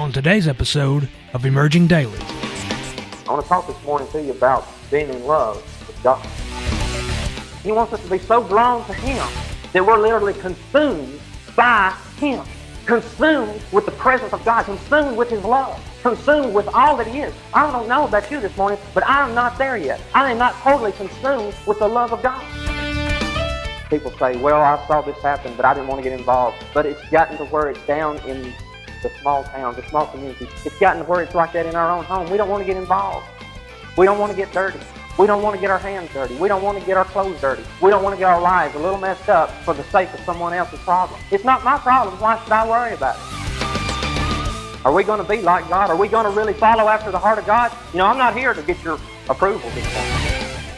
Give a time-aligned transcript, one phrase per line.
[0.00, 2.18] on today's episode of Emerging Daily.
[2.18, 6.26] I want to talk this morning to you about being in love with God.
[7.62, 9.28] He wants us to be so drawn to Him
[9.74, 11.20] that we're literally consumed
[11.54, 12.42] by Him,
[12.86, 17.20] consumed with the presence of God, consumed with His love, consumed with all that He
[17.20, 17.34] is.
[17.52, 20.00] I don't know about you this morning, but I'm not there yet.
[20.14, 22.42] I am not totally consumed with the love of God.
[23.90, 26.56] People say, well, I saw this happen, but I didn't want to get involved.
[26.72, 28.54] But it's gotten to where it's down in
[29.02, 30.48] the small towns, the small communities.
[30.64, 32.30] It's gotten to where it's like that in our own home.
[32.30, 33.26] We don't want to get involved.
[33.96, 34.80] We don't want to get dirty.
[35.18, 36.34] We don't want to get our hands dirty.
[36.36, 37.62] We don't want to get our clothes dirty.
[37.82, 40.20] We don't want to get our lives a little messed up for the sake of
[40.20, 41.20] someone else's problem.
[41.30, 42.18] It's not my problem.
[42.20, 44.84] Why should I worry about it?
[44.86, 45.90] Are we going to be like God?
[45.90, 47.70] Are we going to really follow after the heart of God?
[47.92, 48.98] You know, I'm not here to get your
[49.28, 49.70] approval.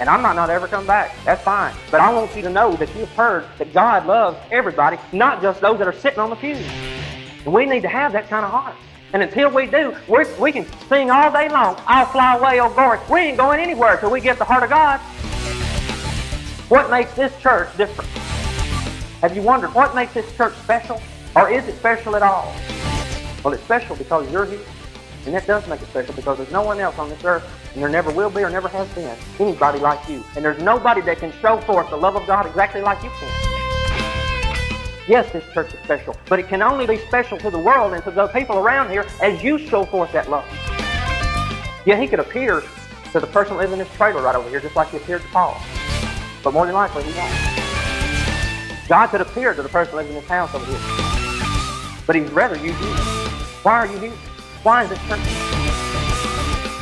[0.01, 1.15] And I might not ever come back.
[1.25, 1.73] That's fine.
[1.93, 5.61] But I want you to know that you've heard that God loves everybody, not just
[5.61, 6.67] those that are sitting on the pews.
[7.45, 8.75] And we need to have that kind of heart.
[9.13, 12.73] And until we do, we we can sing all day long, I'll fly away, oh
[12.73, 12.99] glory.
[13.11, 15.01] We ain't going anywhere till we get the heart of God.
[16.71, 18.09] What makes this church different?
[19.21, 21.01] Have you wondered what makes this church special?
[21.37, 22.55] Or is it special at all?
[23.45, 24.61] Well, it's special because you're here.
[25.27, 27.83] And that does make it special because there's no one else on this earth, and
[27.83, 30.25] there never will be or never has been, anybody like you.
[30.35, 33.52] And there's nobody that can show forth the love of God exactly like you can.
[35.13, 38.03] Yes, this church is special, but it can only be special to the world and
[38.05, 40.47] to the people around here as you show forth that love.
[41.85, 42.63] Yeah, he could appear
[43.13, 45.29] to the person living in this trailer right over here, just like he appeared to
[45.29, 45.61] Paul.
[46.43, 47.31] But more than likely, he won't.
[48.89, 50.81] God could appear to the person living in this house over here.
[52.07, 52.73] But he'd rather you.
[53.65, 54.13] Why are you here?
[54.63, 55.21] Why is this church?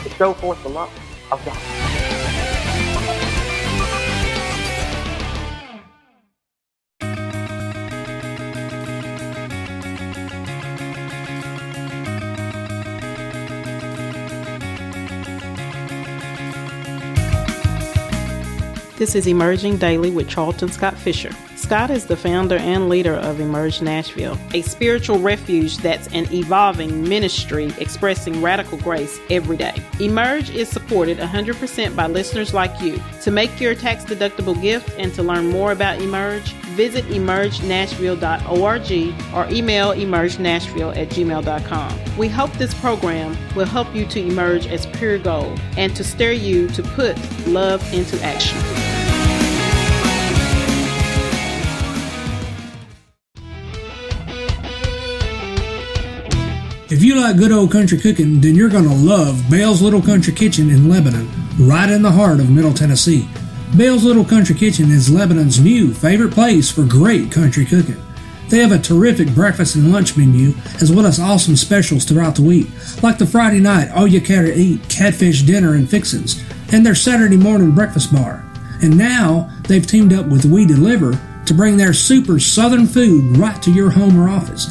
[0.04, 0.92] To show forth the love
[1.32, 2.09] of God.
[19.00, 21.30] This is Emerging Daily with Charlton Scott Fisher.
[21.56, 27.08] Scott is the founder and leader of Emerge Nashville, a spiritual refuge that's an evolving
[27.08, 29.72] ministry expressing radical grace every day.
[30.00, 33.00] Emerge is supported 100% by listeners like you.
[33.22, 39.50] To make your tax deductible gift and to learn more about Emerge, visit emergenashville.org or
[39.50, 41.98] email emergenashville at gmail.com.
[42.18, 46.32] We hope this program will help you to emerge as pure gold and to stir
[46.32, 47.16] you to put
[47.46, 48.89] love into action.
[56.90, 60.32] If you like good old country cooking, then you're going to love Bale's Little Country
[60.32, 63.28] Kitchen in Lebanon, right in the heart of Middle Tennessee.
[63.76, 68.02] Bale's Little Country Kitchen is Lebanon's new favorite place for great country cooking.
[68.48, 70.52] They have a terrific breakfast and lunch menu,
[70.82, 72.66] as well as awesome specials throughout the week,
[73.04, 76.96] like the Friday night all you care to eat catfish dinner and fixins, and their
[76.96, 78.44] Saturday morning breakfast bar.
[78.82, 81.12] And now they've teamed up with We Deliver
[81.46, 84.66] to bring their super southern food right to your home or office.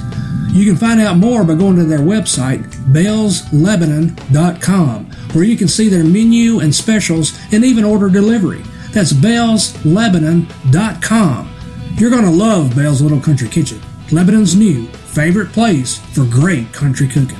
[0.51, 5.89] You can find out more by going to their website, bellslebanon.com, where you can see
[5.89, 8.63] their menu and specials and even order delivery.
[8.91, 11.55] That's bellslebanon.com.
[11.95, 13.79] You're going to love Bell's Little Country Kitchen,
[14.11, 17.37] Lebanon's new favorite place for great country cooking.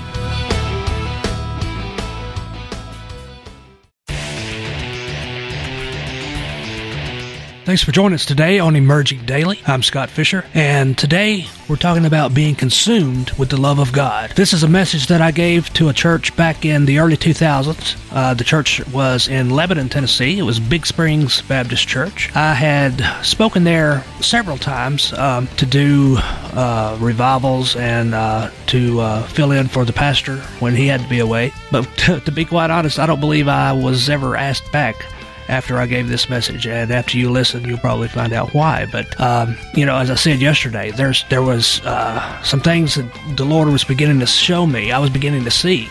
[7.70, 9.62] Thanks for joining us today on Emerging Daily.
[9.68, 14.32] I'm Scott Fisher, and today we're talking about being consumed with the love of God.
[14.32, 17.96] This is a message that I gave to a church back in the early 2000s.
[18.12, 20.40] Uh, the church was in Lebanon, Tennessee.
[20.40, 22.36] It was Big Springs Baptist Church.
[22.36, 29.28] I had spoken there several times um, to do uh, revivals and uh, to uh,
[29.28, 31.54] fill in for the pastor when he had to be away.
[31.72, 35.06] But to, to be quite honest, I don't believe I was ever asked back
[35.50, 38.86] after I gave this message, and after you listen, you'll probably find out why.
[38.86, 43.12] But um, you know, as I said yesterday, there's there was uh, some things that
[43.36, 44.92] the Lord was beginning to show me.
[44.92, 45.90] I was beginning to see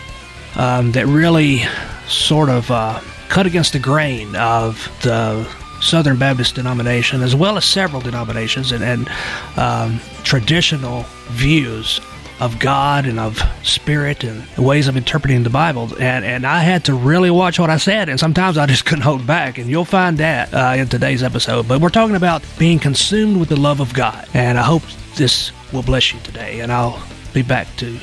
[0.55, 1.61] um, that really
[2.07, 5.45] sort of uh, cut against the grain of the
[5.81, 9.09] Southern Baptist denomination, as well as several denominations and, and
[9.57, 11.99] um, traditional views
[12.39, 15.89] of God and of spirit and ways of interpreting the Bible.
[15.99, 19.03] And, and I had to really watch what I said, and sometimes I just couldn't
[19.03, 19.57] hold back.
[19.57, 21.67] And you'll find that uh, in today's episode.
[21.67, 24.27] But we're talking about being consumed with the love of God.
[24.33, 24.83] And I hope
[25.15, 26.61] this will bless you today.
[26.61, 27.01] And I'll
[27.33, 27.99] be back to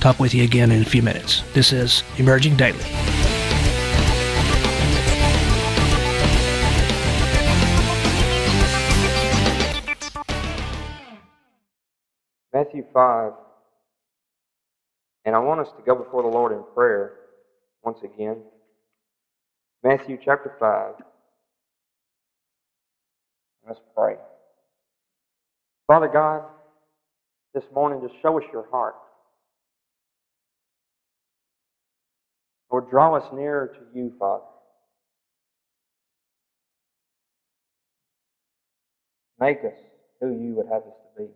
[0.00, 1.42] talk with you again in a few minutes.
[1.52, 2.84] This is Emerging Daily.
[12.52, 13.32] Matthew 5
[15.24, 17.12] And I want us to go before the Lord in prayer
[17.84, 18.42] once again.
[19.82, 20.94] Matthew chapter 5.
[23.66, 24.16] Let's pray.
[25.86, 26.42] Father God,
[27.54, 28.96] this morning just show us your heart.
[32.70, 34.44] Lord, draw us nearer to you, Father.
[39.40, 39.74] Make us
[40.20, 41.28] who you would have us to be.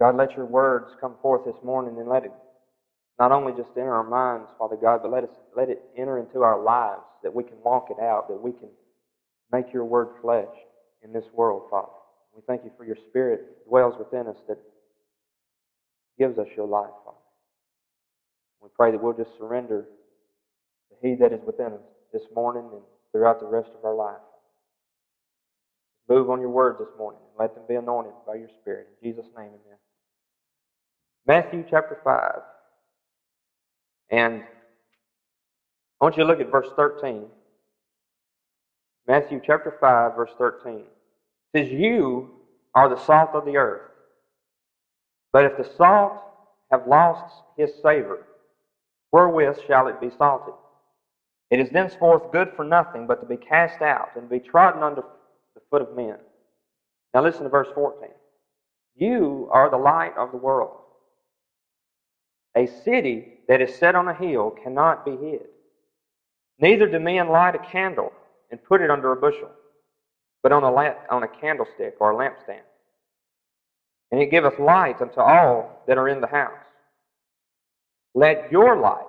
[0.00, 2.32] God, let your words come forth this morning and let it
[3.18, 6.42] not only just enter our minds, Father God, but let us let it enter into
[6.42, 8.68] our lives that we can walk it out, that we can
[9.52, 10.48] make your word flesh
[11.02, 11.88] in this world, Father.
[12.34, 14.58] We thank you for your spirit dwells within us that
[16.18, 17.18] gives us your life, Father.
[18.62, 19.86] We pray that we'll just surrender
[20.90, 21.82] to He that is within us
[22.12, 22.82] this morning and
[23.12, 24.20] throughout the rest of our life.
[26.08, 28.88] Move on your words this morning and let them be anointed by your Spirit.
[29.02, 29.78] In Jesus' name, amen.
[31.26, 32.53] Matthew chapter 5.
[34.14, 34.44] And
[36.00, 37.24] I want you to look at verse 13.
[39.08, 40.78] Matthew chapter 5, verse 13.
[40.78, 40.84] It
[41.56, 42.30] says, You
[42.76, 43.90] are the salt of the earth.
[45.32, 46.12] But if the salt
[46.70, 48.24] have lost his savor,
[49.10, 50.54] wherewith shall it be salted?
[51.50, 55.02] It is thenceforth good for nothing but to be cast out and be trodden under
[55.56, 56.18] the foot of men.
[57.12, 58.10] Now listen to verse 14.
[58.94, 60.76] You are the light of the world.
[62.56, 65.46] A city that is set on a hill cannot be hid.
[66.60, 68.12] Neither do men light a candle
[68.50, 69.50] and put it under a bushel,
[70.42, 72.62] but on a, lamp, on a candlestick or a lampstand.
[74.12, 76.52] And it giveth light unto all that are in the house.
[78.14, 79.06] Let your light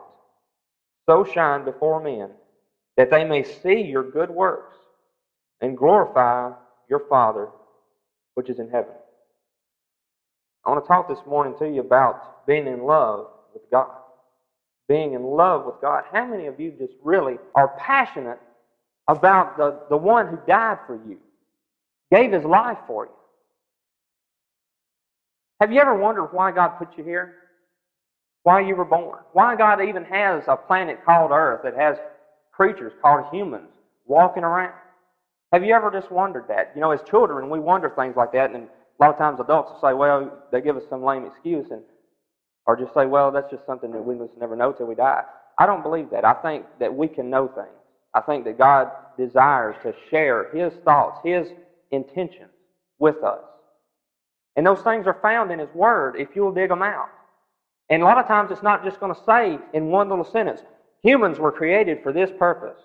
[1.08, 2.32] so shine before men
[2.98, 4.76] that they may see your good works
[5.62, 6.52] and glorify
[6.90, 7.50] your Father
[8.36, 8.96] which is in heaven.
[10.66, 14.05] I want to talk this morning to you about being in love with God.
[14.88, 16.04] Being in love with God.
[16.12, 18.40] How many of you just really are passionate
[19.08, 21.18] about the, the one who died for you,
[22.12, 23.12] gave his life for you?
[25.62, 27.36] Have you ever wondered why God put you here?
[28.44, 29.20] Why you were born?
[29.34, 31.98] Why God even has a planet called Earth that has
[32.52, 33.72] creatures called humans
[34.06, 34.74] walking around?
[35.52, 36.72] Have you ever just wondered that?
[36.76, 39.72] You know, as children, we wonder things like that, and a lot of times adults
[39.72, 41.82] will say, well, they give us some lame excuse, and
[42.66, 45.24] or just say, well, that's just something that we must never know till we die.
[45.58, 46.26] I don't believe that.
[46.26, 47.68] I think that we can know things.
[48.14, 51.48] I think that God desires to share His thoughts, His
[51.92, 52.52] intentions
[53.00, 53.44] with us.
[54.56, 57.10] And those things are found in His Word if you'll dig them out.
[57.90, 60.62] And a lot of times it's not just going to say in one little sentence,
[61.04, 62.80] humans were created for this purpose.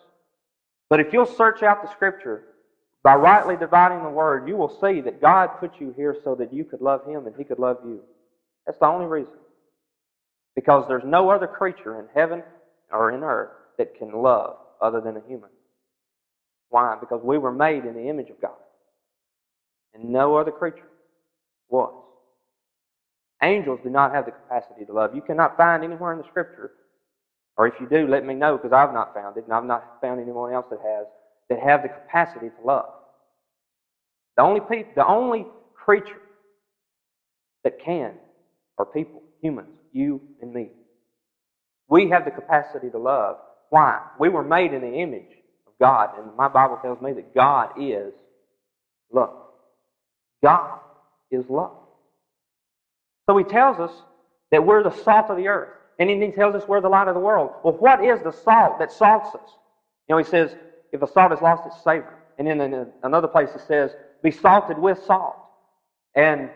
[0.90, 2.44] But if you'll search out the Scripture
[3.02, 6.52] by rightly dividing the Word, you will see that God put you here so that
[6.52, 8.00] you could love Him and He could love you.
[8.66, 9.32] That's the only reason.
[10.60, 12.42] Because there's no other creature in heaven
[12.92, 13.48] or in earth
[13.78, 15.48] that can love other than a human.
[16.68, 16.98] Why?
[17.00, 18.60] Because we were made in the image of God.
[19.94, 20.90] And no other creature
[21.70, 21.94] was.
[23.42, 25.14] Angels do not have the capacity to love.
[25.14, 26.72] You cannot find anywhere in the Scripture,
[27.56, 29.96] or if you do, let me know because I've not found it, and I've not
[30.02, 31.06] found anyone else that has,
[31.48, 32.90] that have the capacity to love.
[34.36, 36.20] The only, people, the only creature
[37.64, 38.12] that can
[38.76, 40.70] are people, humans you and me.
[41.88, 43.36] We have the capacity to love.
[43.70, 44.00] Why?
[44.18, 45.30] We were made in the image
[45.66, 48.12] of God, and my Bible tells me that God is
[49.12, 49.36] love.
[50.42, 50.78] God
[51.30, 51.76] is love.
[53.28, 53.92] So he tells us
[54.50, 55.68] that we're the salt of the earth.
[55.98, 57.50] And then he tells us we're the light of the world.
[57.62, 59.50] Well, what is the salt that salts us?
[60.08, 60.56] You know, he says,
[60.92, 62.14] if the salt has lost its savor.
[62.38, 63.92] And then in another place it says,
[64.22, 65.36] be salted with salt.
[66.14, 66.50] And,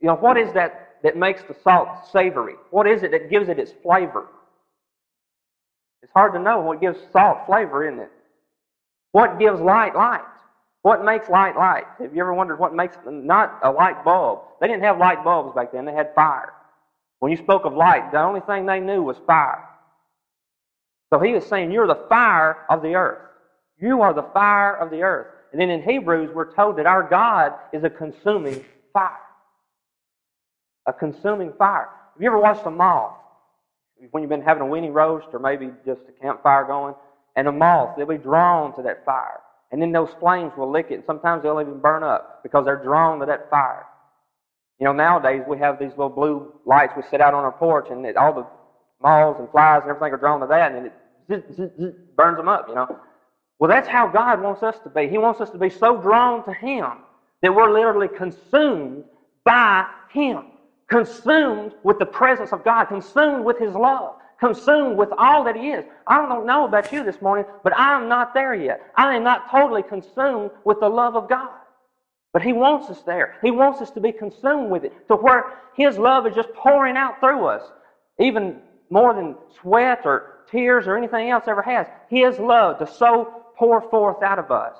[0.00, 2.54] you know, what is that that makes the salt savory?
[2.70, 4.26] What is it that gives it its flavor?
[6.02, 8.10] It's hard to know what gives salt flavor, isn't it?
[9.12, 10.24] What gives light light?
[10.82, 11.84] What makes light light?
[12.00, 14.40] Have you ever wondered what makes not a light bulb?
[14.60, 16.52] They didn't have light bulbs back then, they had fire.
[17.20, 19.62] When you spoke of light, the only thing they knew was fire.
[21.12, 23.20] So he was saying, You're the fire of the earth.
[23.78, 25.26] You are the fire of the earth.
[25.52, 29.18] And then in Hebrews, we're told that our God is a consuming fire
[30.86, 31.88] a consuming fire.
[32.14, 33.14] Have you ever watched a moth?
[34.10, 36.94] When you've been having a weenie roast or maybe just a campfire going,
[37.36, 39.40] and a moth, they'll be drawn to that fire.
[39.72, 40.94] And then those flames will lick it.
[40.94, 43.86] And sometimes they'll even burn up because they're drawn to that fire.
[44.78, 47.88] You know, nowadays we have these little blue lights we set out on our porch,
[47.90, 48.46] and it, all the
[49.02, 50.92] moths and flies and everything are drawn to that, and it
[51.32, 52.98] zzz, zzz, zzz, burns them up, you know.
[53.58, 55.08] Well, that's how God wants us to be.
[55.08, 56.86] He wants us to be so drawn to Him
[57.40, 59.04] that we're literally consumed
[59.44, 60.44] by Him
[60.94, 65.70] consumed with the presence of God, consumed with His love, consumed with all that He
[65.70, 65.84] is.
[66.06, 68.80] I don't know about you this morning, but I'm not there yet.
[68.96, 71.50] I am not totally consumed with the love of God.
[72.32, 73.36] But He wants us there.
[73.42, 76.96] He wants us to be consumed with it to where His love is just pouring
[76.96, 77.62] out through us,
[78.20, 81.88] even more than sweat or tears or anything else ever has.
[82.08, 84.76] His love to so pour forth out of us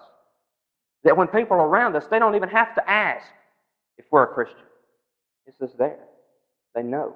[1.03, 3.27] that when people are around us, they don't even have to ask
[3.99, 4.59] if we're a Christian.
[5.47, 5.99] It's just there.
[6.75, 7.15] They know.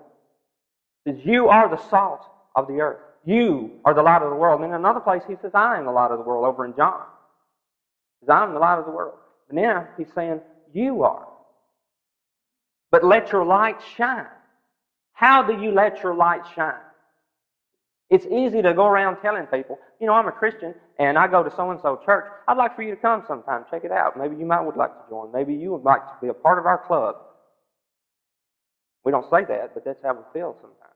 [1.05, 3.01] He says, You are the salt of the earth.
[3.25, 4.61] You are the light of the world.
[4.61, 6.75] And in another place, he says, I am the light of the world over in
[6.77, 7.03] John.
[8.21, 9.19] He says, I'm the light of the world.
[9.49, 10.41] But now he's saying,
[10.73, 11.27] You are.
[12.91, 14.27] But let your light shine.
[15.13, 16.81] How do you let your light shine?
[18.11, 21.43] It's easy to go around telling people, you know, I'm a Christian and I go
[21.43, 22.25] to so and so church.
[22.47, 24.17] I'd like for you to come sometime, check it out.
[24.19, 25.31] Maybe you might would like to join.
[25.33, 27.17] Maybe you would like to be a part of our club.
[29.09, 30.93] We don't say that, but that's how we feel sometimes.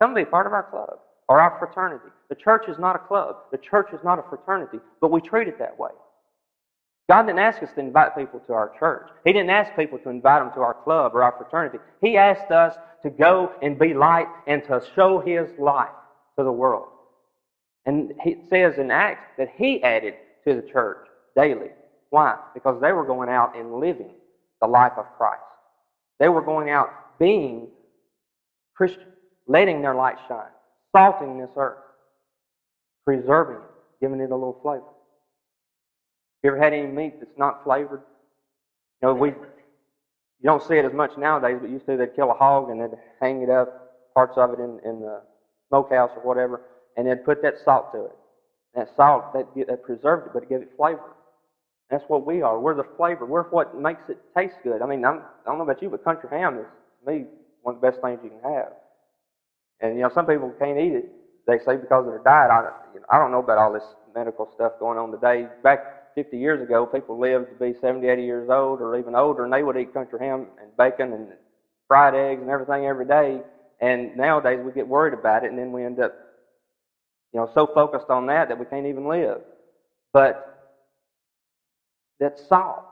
[0.00, 2.08] Come be part of our club or our fraternity.
[2.28, 3.34] The church is not a club.
[3.50, 5.90] The church is not a fraternity, but we treat it that way.
[7.08, 9.08] God didn't ask us to invite people to our church.
[9.24, 11.78] He didn't ask people to invite them to our club or our fraternity.
[12.00, 15.90] He asked us to go and be light and to show His light
[16.38, 16.86] to the world.
[17.86, 20.14] And it says in Acts that He added
[20.46, 21.70] to the church daily.
[22.10, 22.36] Why?
[22.54, 24.12] Because they were going out and living
[24.60, 25.42] the life of Christ.
[26.20, 27.68] They were going out being
[28.74, 29.06] Christians,
[29.46, 30.50] letting their light shine,
[30.94, 31.78] salting this earth,
[33.04, 33.62] preserving it,
[34.00, 34.84] giving it a little flavor.
[36.42, 38.02] You ever had any meat that's not flavored?
[39.02, 39.28] You know, we
[40.40, 42.80] you don't see it as much nowadays, but used to they'd kill a hog and
[42.80, 45.22] they'd hang it up, parts of it in, in the
[45.68, 46.60] smokehouse or whatever,
[46.96, 48.16] and they'd put that salt to it.
[48.74, 51.14] That salt that that preserved it, but it gave it flavor.
[51.90, 52.60] That's what we are.
[52.60, 53.24] We're the flavor.
[53.24, 54.82] We're what makes it taste good.
[54.82, 56.66] I mean, I'm, I don't know about you, but country ham is
[57.04, 57.26] to me
[57.62, 58.72] one of the best things you can have.
[59.80, 61.06] And you know, some people can't eat it.
[61.46, 62.50] They say because of their diet.
[62.50, 65.48] I, you know, I don't know about all this medical stuff going on today.
[65.62, 69.44] Back 50 years ago, people lived to be 70, 80 years old or even older,
[69.44, 71.28] and they would eat country ham and bacon and
[71.86, 73.40] fried eggs and everything every day.
[73.80, 76.12] And nowadays we get worried about it, and then we end up,
[77.32, 79.38] you know, so focused on that that we can't even live.
[80.12, 80.44] But
[82.18, 82.84] that salt,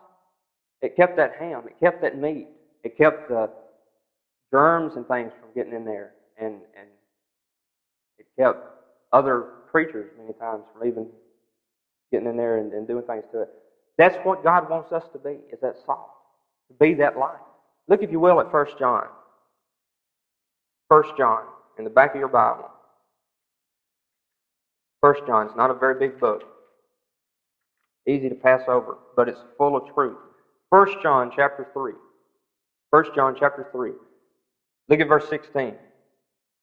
[0.80, 2.46] it kept that ham, it kept that meat,
[2.84, 3.50] it kept the
[4.52, 6.88] germs and things from getting in there, and and
[8.18, 8.58] it kept
[9.12, 11.06] other creatures many times from even
[12.12, 13.48] getting in there and, and doing things to it.
[13.98, 16.10] That's what God wants us to be, is that salt,
[16.68, 17.38] to be that light.
[17.88, 19.06] Look, if you will, at 1 John.
[20.88, 21.42] 1 John,
[21.78, 22.70] in the back of your Bible.
[25.00, 26.42] 1 John, is not a very big book.
[28.06, 30.18] Easy to pass over, but it's full of truth.
[30.70, 31.92] 1 John chapter 3.
[32.90, 33.92] 1 John chapter 3.
[34.88, 35.74] Look at verse 16.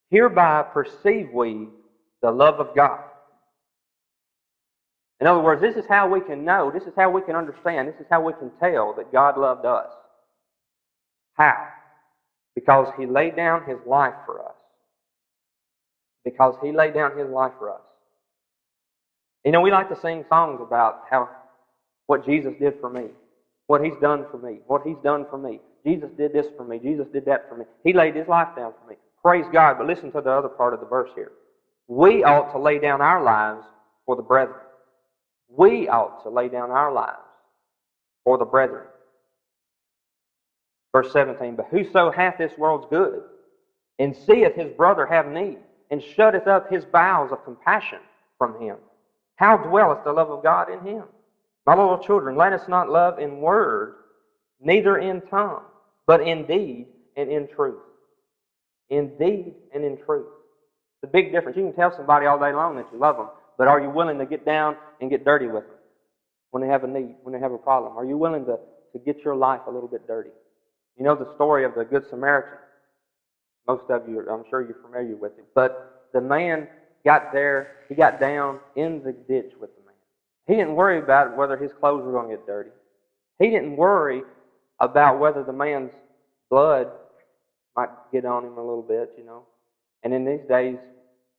[0.10, 1.68] Hereby perceive we
[2.22, 3.00] the love of God
[5.24, 7.88] in other words, this is how we can know, this is how we can understand,
[7.88, 9.88] this is how we can tell that God loved us.
[11.36, 11.56] How?
[12.56, 14.56] Because He laid down His life for us.
[16.25, 17.82] Because He laid down His life for us.
[19.46, 21.30] You know, we like to sing songs about how
[22.08, 23.06] what Jesus did for me,
[23.68, 25.62] what He's done for me, what He's done for me.
[25.85, 26.79] Jesus did this for me.
[26.79, 27.65] Jesus did that for me.
[27.83, 28.95] He laid His life down for me.
[29.21, 29.77] Praise God.
[29.77, 31.31] But listen to the other part of the verse here.
[31.87, 33.65] We ought to lay down our lives
[34.05, 34.59] for the brethren
[35.55, 37.17] we ought to lay down our lives
[38.23, 38.87] for the brethren.
[40.91, 43.23] Verse 17, But whoso hath this world's good,
[43.99, 45.59] and seeth his brother have need,
[45.91, 47.99] and shutteth up his bowels of compassion
[48.37, 48.77] from him,
[49.35, 51.03] how dwelleth the love of God in him?
[51.65, 53.95] My little children, let us not love in word,
[54.59, 55.63] neither in tongue,
[56.07, 57.81] but in deed and in truth.
[58.89, 60.27] In deed and in truth.
[61.01, 61.57] The big difference.
[61.57, 64.17] You can tell somebody all day long that you love them, but are you willing
[64.19, 65.77] to get down and get dirty with them
[66.51, 67.98] when they have a need, when they have a problem?
[67.98, 68.57] Are you willing to,
[68.93, 70.29] to get your life a little bit dirty?
[70.98, 72.60] You know the story of the Good Samaritan.
[73.67, 75.45] Most of you, I'm sure you're familiar with it.
[75.55, 76.67] But the man
[77.05, 79.95] got there, he got down in the ditch with the man.
[80.48, 82.69] He didn't worry about whether his clothes were going to get dirty.
[83.39, 84.24] He didn't worry
[84.83, 85.91] about whether the man's
[86.49, 86.87] blood
[87.75, 89.43] might get on him a little bit, you know.
[90.03, 90.77] And in these days,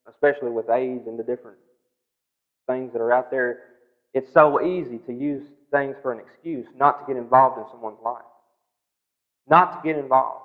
[0.09, 1.59] especially with AIDS and the different
[2.67, 3.61] things that are out there,
[4.15, 7.99] it's so easy to use things for an excuse not to get involved in someone's
[8.05, 8.23] life.
[9.47, 10.41] Not to get involved.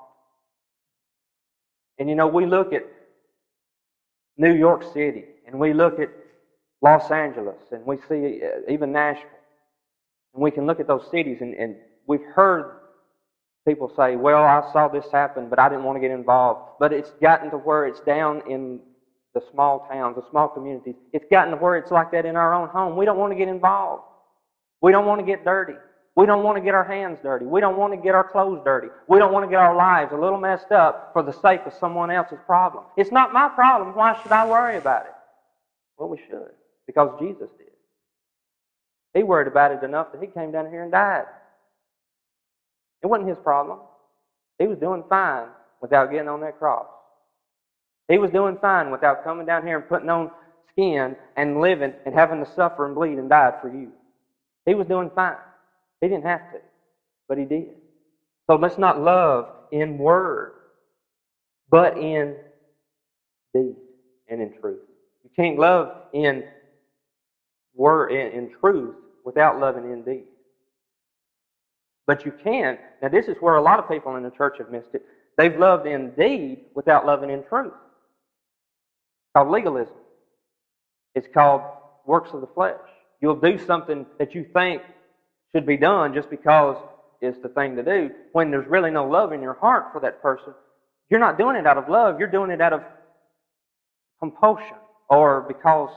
[1.97, 2.83] And you know, we look at
[4.37, 6.09] New York City and we look at
[6.81, 9.29] Los Angeles and we see uh, even Nashville.
[10.33, 11.75] And we can look at those cities and, and
[12.07, 12.79] we've heard
[13.69, 16.71] people say, well, I saw this happen, but I didn't want to get involved.
[16.79, 18.79] But it's gotten to where it's down in
[19.35, 20.95] the small towns, the small communities.
[21.13, 22.97] It's gotten to where it's like that in our own home.
[22.97, 24.03] We don't want to get involved.
[24.81, 25.75] We don't want to get dirty.
[26.15, 27.45] We don't want to get our hands dirty.
[27.45, 28.88] We don't want to get our clothes dirty.
[29.07, 31.73] We don't want to get our lives a little messed up for the sake of
[31.79, 32.85] someone else's problem.
[32.97, 33.95] It's not my problem.
[33.95, 35.13] Why should I worry about it?
[35.97, 36.51] Well, we should,
[36.88, 37.67] because Jesus did.
[39.13, 41.25] He worried about it enough that he came down here and died.
[43.03, 43.79] It wasn't his problem.
[44.59, 45.47] He was doing fine
[45.81, 46.87] without getting on that cross.
[48.09, 50.31] He was doing fine without coming down here and putting on
[50.71, 53.91] skin and living and having to suffer and bleed and die for you.
[54.65, 55.37] He was doing fine.
[56.01, 56.59] He didn't have to,
[57.29, 57.69] but he did.
[58.49, 60.53] So let's not love in word,
[61.69, 62.37] but in
[63.55, 63.75] deed
[64.29, 64.79] and in truth.
[65.23, 66.43] You can't love in
[67.75, 70.25] word in, in truth without loving in deed.
[72.09, 72.79] But you can.
[73.03, 75.05] Now, this is where a lot of people in the church have missed it.
[75.37, 77.71] They've loved in deed without loving in truth.
[77.71, 79.93] It's called legalism.
[81.13, 81.61] It's called
[82.07, 82.79] works of the flesh.
[83.21, 84.81] You'll do something that you think
[85.53, 86.77] should be done just because
[87.21, 90.19] it's the thing to do when there's really no love in your heart for that
[90.19, 90.55] person.
[91.11, 92.81] You're not doing it out of love, you're doing it out of
[94.17, 94.77] compulsion
[95.11, 95.91] or because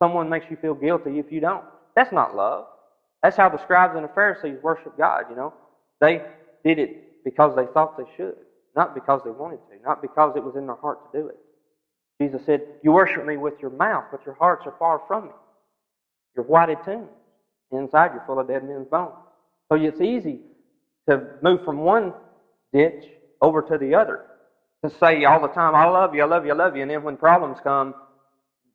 [0.00, 1.64] someone makes you feel guilty if you don't.
[1.94, 2.66] That's not love.
[3.22, 5.54] That's how the scribes and the Pharisees worship God, you know.
[6.00, 6.22] They
[6.64, 8.36] did it because they thought they should,
[8.74, 11.38] not because they wanted to, not because it was in their heart to do it.
[12.20, 15.30] Jesus said, You worship me with your mouth, but your hearts are far from me.
[16.36, 17.08] You're whited tombs.
[17.70, 19.14] Inside, you're full of dead men's bones.
[19.68, 20.40] So it's easy
[21.08, 22.12] to move from one
[22.72, 23.04] ditch
[23.40, 24.26] over to the other.
[24.84, 26.90] To say all the time, I love you, I love you, I love you, and
[26.90, 27.94] then when problems come,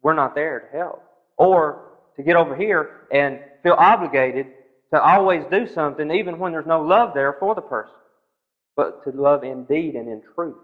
[0.02, 1.04] we're not there to help.
[1.38, 4.48] Or to get over here and feel obligated
[4.94, 7.94] to always do something, even when there's no love there for the person,
[8.78, 10.56] but to love in deed and in truth.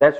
[0.00, 0.18] That's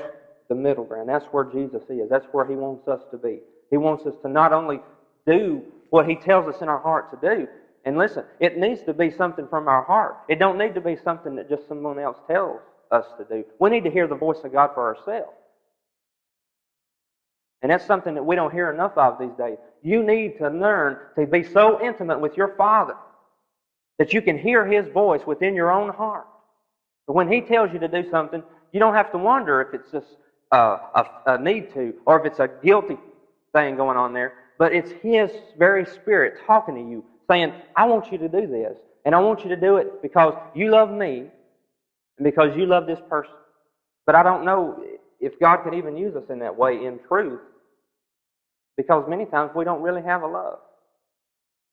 [0.49, 1.09] the middle ground.
[1.09, 2.09] That's where Jesus is.
[2.09, 3.39] That's where He wants us to be.
[3.71, 4.79] He wants us to not only
[5.25, 7.47] do what He tells us in our heart to do,
[7.85, 10.17] and listen, it needs to be something from our heart.
[10.29, 13.43] It don't need to be something that just someone else tells us to do.
[13.59, 15.38] We need to hear the voice of God for ourselves.
[17.61, 19.57] And that's something that we don't hear enough of these days.
[19.81, 22.95] You need to learn to be so intimate with your Father
[23.97, 26.27] that you can hear His voice within your own heart.
[27.05, 29.91] But when He tells you to do something, you don't have to wonder if it's
[29.91, 30.07] just
[30.51, 32.97] a, a, a need to or if it's a guilty
[33.53, 34.33] thing going on there.
[34.57, 38.77] But it's His very Spirit talking to you, saying, I want you to do this.
[39.05, 41.25] And I want you to do it because you love me
[42.17, 43.33] and because you love this person.
[44.05, 44.83] But I don't know
[45.19, 47.41] if God can even use us in that way in truth
[48.77, 50.59] because many times we don't really have a love.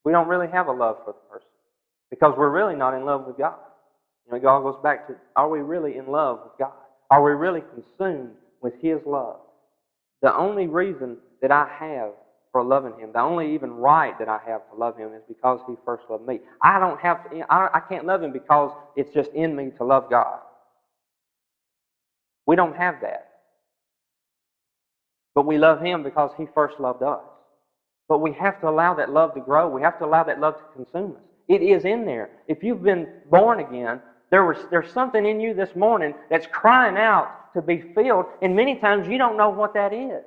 [0.05, 1.49] We don't really have a love for the person
[2.11, 3.57] because we're really not in love with God.
[4.27, 6.73] You know, God goes back to are we really in love with God?
[7.11, 8.33] Are we really consumed
[8.63, 9.41] with His love?
[10.23, 12.13] The only reason that I have
[12.53, 15.61] for loving Him, the only even right that I have to love Him is because
[15.67, 16.41] He first loved me.
[16.63, 20.11] I don't have to, I can't love Him because it's just in me to love
[20.11, 20.41] God.
[22.47, 23.27] We don't have that.
[25.37, 27.23] But we love Him because He first loved us.
[28.09, 29.69] But we have to allow that love to grow.
[29.69, 31.23] We have to allow that love to consume us.
[31.47, 32.31] It is in there.
[32.49, 36.97] If you've been born again, there was, there's something in you this morning that's crying
[36.97, 40.25] out to be filled, and many times you don't know what that is.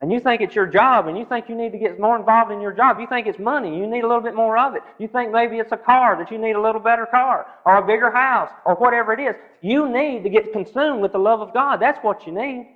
[0.00, 2.52] And you think it's your job, and you think you need to get more involved
[2.52, 3.00] in your job.
[3.00, 4.82] You think it's money, you need a little bit more of it.
[4.98, 7.86] You think maybe it's a car, that you need a little better car, or a
[7.86, 9.34] bigger house, or whatever it is.
[9.60, 11.78] You need to get consumed with the love of God.
[11.78, 12.68] That's what you need.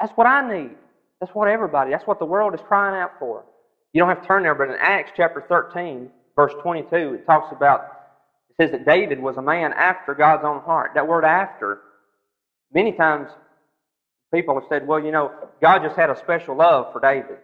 [0.00, 0.76] That's what I need.
[1.20, 3.44] That's what everybody, that's what the world is crying out for.
[3.92, 7.50] You don't have to turn there, but in Acts chapter 13, verse 22, it talks
[7.56, 7.80] about,
[8.50, 10.92] it says that David was a man after God's own heart.
[10.94, 11.80] That word after,
[12.74, 13.30] many times
[14.34, 15.32] people have said, well, you know,
[15.62, 17.38] God just had a special love for David.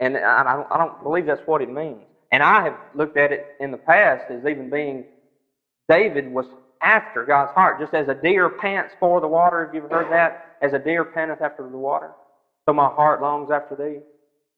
[0.00, 2.02] And I don't, I don't believe that's what it means.
[2.32, 5.04] And I have looked at it in the past as even being
[5.88, 6.46] David was
[6.82, 9.64] after God's heart, just as a deer pants for the water.
[9.64, 10.56] Have you ever heard that?
[10.62, 12.12] As a deer panteth after the water,
[12.66, 14.00] so my heart longs after thee.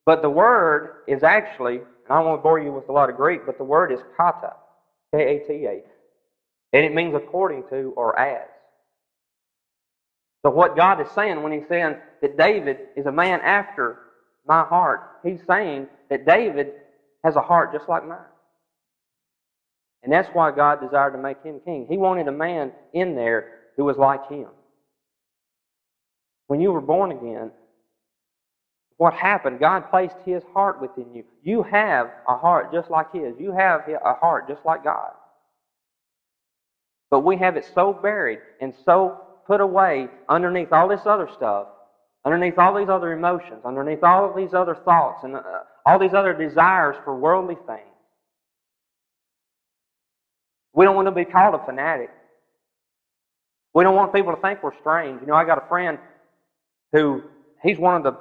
[0.07, 3.45] But the word is actually, and I to bore you with a lot of Greek,
[3.45, 4.55] but the word is kata,
[5.15, 5.83] K-A-T-A,
[6.73, 8.49] and it means according to or as.
[10.43, 13.99] So what God is saying when He's saying that David is a man after
[14.47, 16.73] my heart, He's saying that David
[17.25, 18.19] has a heart just like mine.
[20.09, 21.87] And that's why God desired to make him king.
[21.87, 23.45] He wanted a man in there
[23.77, 24.49] who was like him.
[26.47, 27.53] When you were born again,
[28.97, 29.61] what happened?
[29.61, 31.25] God placed His heart within you.
[31.43, 33.35] You have a heart just like His.
[33.39, 35.13] You have a heart just like God.
[37.11, 41.69] But we have it so buried and so put away underneath all this other stuff,
[42.25, 45.43] underneath all these other emotions, underneath all of these other thoughts, and uh,
[45.87, 47.88] all these other desires for worldly things.
[50.79, 52.09] We don't want to be called a fanatic.
[53.75, 55.21] We don't want people to think we're strange.
[55.21, 55.99] You know, I got a friend
[56.93, 57.25] who,
[57.65, 58.17] he's one of the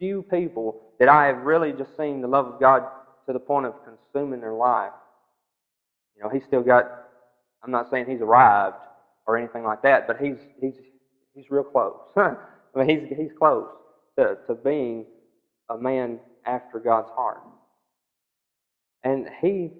[0.00, 2.82] few people that I have really just seen the love of God
[3.26, 4.90] to the point of consuming their life.
[6.16, 6.90] You know, he's still got,
[7.62, 8.74] I'm not saying he's arrived
[9.28, 10.74] or anything like that, but he's, he's,
[11.32, 11.94] he's real close.
[12.16, 12.34] I
[12.74, 13.68] mean, he's, he's close
[14.18, 15.06] to, to being
[15.68, 17.42] a man after God's heart.
[19.04, 19.70] And he,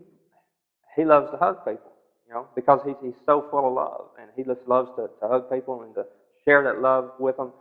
[0.95, 1.90] he loves to hug people,
[2.31, 4.07] know, because he's, he's so full of love.
[4.21, 6.05] And he just loves to, to hug people and to
[6.45, 7.53] share that love with them.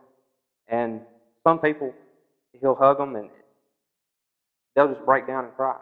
[0.68, 1.02] And
[1.44, 1.94] some people,
[2.60, 3.30] he'll hug them and
[4.76, 5.78] they'll just break down and cry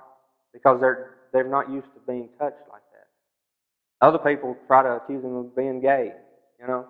[0.54, 3.08] because they're they're not used to being touched like that.
[4.08, 6.14] Other people try to accuse him of being gay,
[6.60, 6.86] you know,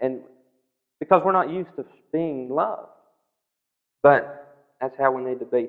[0.00, 0.20] and
[1.00, 2.88] because we're not used to being loved.
[4.02, 4.46] But
[4.80, 5.68] that's how we need to be.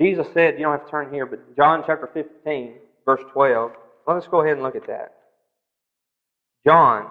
[0.00, 2.74] Jesus said, you don't have to turn here, but John chapter 15,
[3.04, 3.72] verse 12.
[4.08, 5.14] Let us go ahead and look at that.
[6.66, 7.10] John,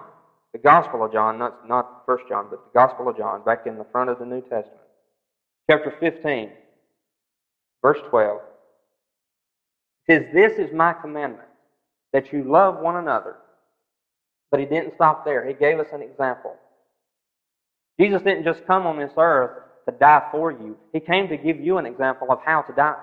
[0.52, 3.78] the Gospel of John, not, not First John, but the Gospel of John, back in
[3.78, 4.80] the front of the New Testament.
[5.70, 6.50] Chapter 15,
[7.82, 8.40] verse 12
[10.10, 11.48] says, This is my commandment,
[12.12, 13.36] that you love one another.
[14.50, 15.46] But he didn't stop there.
[15.46, 16.56] He gave us an example.
[18.00, 20.76] Jesus didn't just come on this earth to die for you.
[20.92, 22.96] He came to give you an example of how to die.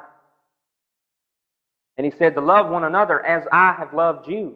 [1.98, 4.56] And he said, To love one another as I have loved you.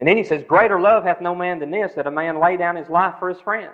[0.00, 2.56] And then he says, Greater love hath no man than this, that a man lay
[2.56, 3.72] down his life for his friends.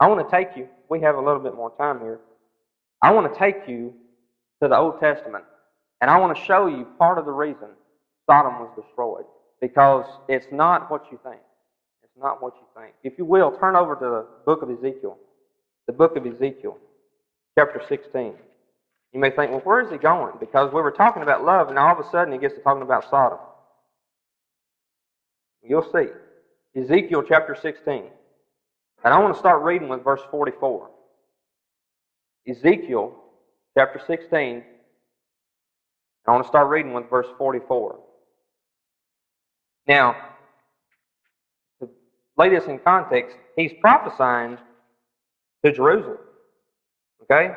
[0.00, 2.18] I want to take you, we have a little bit more time here.
[3.00, 3.94] I want to take you
[4.62, 5.44] to the Old Testament,
[6.00, 7.68] and I want to show you part of the reason
[8.26, 9.24] Sodom was destroyed.
[9.60, 11.40] Because it's not what you think.
[12.02, 12.94] It's not what you think.
[13.04, 15.16] If you will, turn over to the book of Ezekiel.
[15.86, 16.78] The book of Ezekiel,
[17.56, 18.34] chapter 16.
[19.12, 20.34] You may think, well, where is he going?
[20.40, 22.82] Because we were talking about love, and all of a sudden he gets to talking
[22.82, 23.38] about Sodom.
[25.62, 26.06] You'll see.
[26.80, 28.04] Ezekiel chapter 16.
[29.04, 30.90] And I want to start reading with verse 44.
[32.48, 33.14] Ezekiel
[33.76, 34.64] chapter 16.
[36.26, 37.98] I want to start reading with verse 44.
[39.88, 40.16] Now,
[41.80, 41.88] to
[42.36, 44.56] lay this in context, he's prophesying
[45.64, 46.18] to Jerusalem.
[47.22, 47.50] Okay?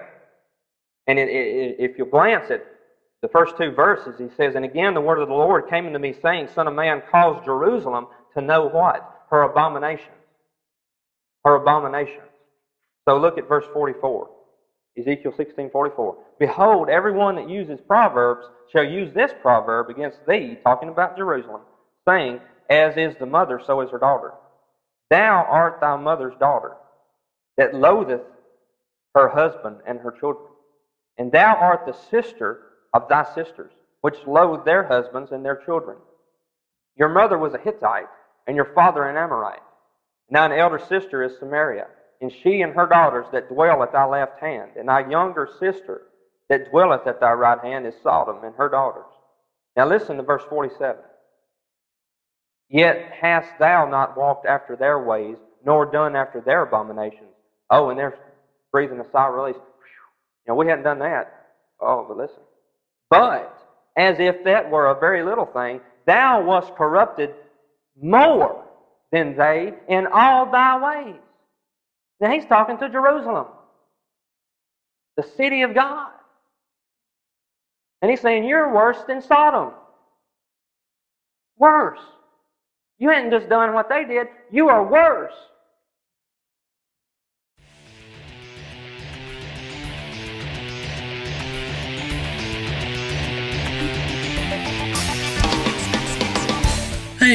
[1.08, 2.62] And it, it, if you glance at
[3.22, 6.00] the first two verses, he says, And again the word of the Lord came unto
[6.00, 9.04] me, saying, Son of man, cause Jerusalem to know what?
[9.32, 10.18] Her abominations.
[11.46, 12.32] Her abominations.
[13.08, 14.30] So look at verse 44.
[14.98, 15.72] Ezekiel 16:44.
[16.40, 21.64] Behold, everyone that uses proverbs shall use this proverb against thee, talking about Jerusalem,
[22.08, 24.34] saying, As is the mother, so is her daughter.
[25.10, 26.78] Thou art thy mother's daughter,
[27.58, 28.24] that loatheth
[29.16, 30.50] her husband and her children.
[31.18, 32.62] And thou art the sister
[32.94, 35.98] of thy sisters, which loathe their husbands and their children.
[36.98, 38.08] Your mother was a Hittite,
[38.48, 39.60] and your father an Amorite.
[40.30, 41.88] Now an elder sister is Samaria
[42.22, 46.04] and she and her daughters that dwell at thy left hand, and thy younger sister
[46.50, 49.06] that dwelleth at thy right hand is Sodom and her daughters.
[49.76, 50.98] Now listen to verse 47.
[52.70, 57.34] Yet hast thou not walked after their ways, nor done after their abominations.
[57.70, 58.18] Oh, and they're
[58.72, 59.62] breathing a sigh of release.
[60.48, 61.48] Know, we hadn't done that.
[61.80, 62.42] Oh, but listen.
[63.10, 63.58] But,
[63.98, 67.34] as if that were a very little thing, thou wast corrupted
[68.02, 68.64] more
[69.12, 71.22] than they in all thy ways.
[72.20, 73.48] Now he's talking to Jerusalem,
[75.18, 76.12] the city of God.
[78.02, 79.74] And he's saying, You're worse than Sodom.
[81.58, 82.00] Worse.
[82.98, 85.34] You hadn't just done what they did, you are worse.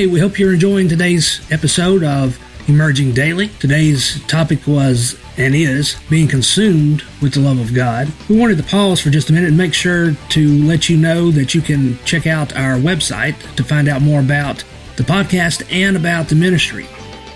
[0.00, 2.38] Hey, we hope you're enjoying today's episode of
[2.70, 3.48] Emerging Daily.
[3.58, 8.10] Today's topic was and is being consumed with the love of God.
[8.26, 11.30] We wanted to pause for just a minute and make sure to let you know
[11.32, 14.64] that you can check out our website to find out more about
[14.96, 16.86] the podcast and about the ministry.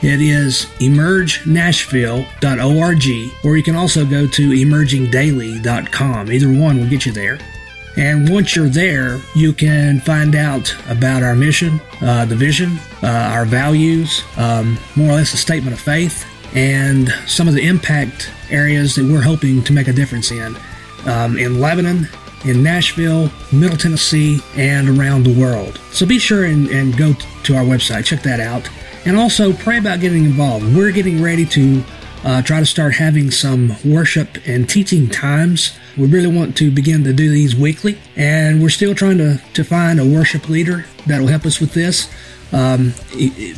[0.01, 6.33] It is emergenashville.org, or you can also go to emergingdaily.com.
[6.33, 7.39] Either one will get you there.
[7.97, 13.07] And once you're there, you can find out about our mission, uh, the vision, uh,
[13.07, 18.31] our values, um, more or less a statement of faith, and some of the impact
[18.51, 20.57] areas that we're hoping to make a difference in
[21.07, 22.09] um, in Lebanon,
[22.45, 25.79] in Nashville, Middle Tennessee, and around the world.
[25.91, 27.13] So be sure and, and go
[27.45, 28.69] to our website, check that out,
[29.05, 30.75] and also pray about getting involved.
[30.75, 31.85] We're getting ready to
[32.25, 35.77] uh, try to start having some worship and teaching times.
[35.97, 39.65] We really want to begin to do these weekly, and we're still trying to, to
[39.65, 42.11] find a worship leader that'll help us with this.
[42.53, 42.93] Um,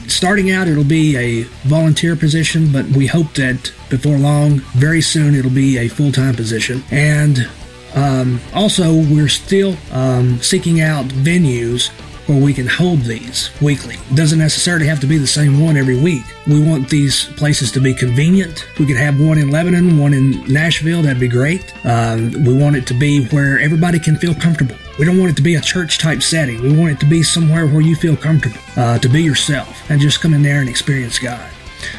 [0.09, 5.35] starting out, it'll be a volunteer position, but we hope that before long, very soon,
[5.35, 6.83] it'll be a full time position.
[6.90, 7.49] And
[7.94, 11.90] um, also, we're still um, seeking out venues
[12.27, 13.97] where we can hold these weekly.
[14.15, 16.25] Doesn't necessarily have to be the same one every week.
[16.47, 18.67] We want these places to be convenient.
[18.79, 21.73] We could have one in Lebanon, one in Nashville, that'd be great.
[21.85, 24.77] Um, we want it to be where everybody can feel comfortable.
[24.99, 26.62] We don't want it to be a church type setting.
[26.62, 30.01] We want it to be somewhere where you feel comfortable uh, to be yourself and
[30.01, 31.51] just come in there and experience God.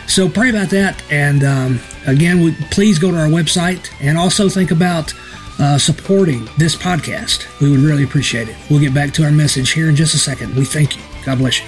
[0.08, 1.02] So pray about that.
[1.12, 5.14] And um, again, we, please go to our website and also think about
[5.60, 7.48] uh, supporting this podcast.
[7.60, 8.56] We would really appreciate it.
[8.70, 10.56] We'll get back to our message here in just a second.
[10.56, 11.04] We thank you.
[11.26, 11.66] God bless you.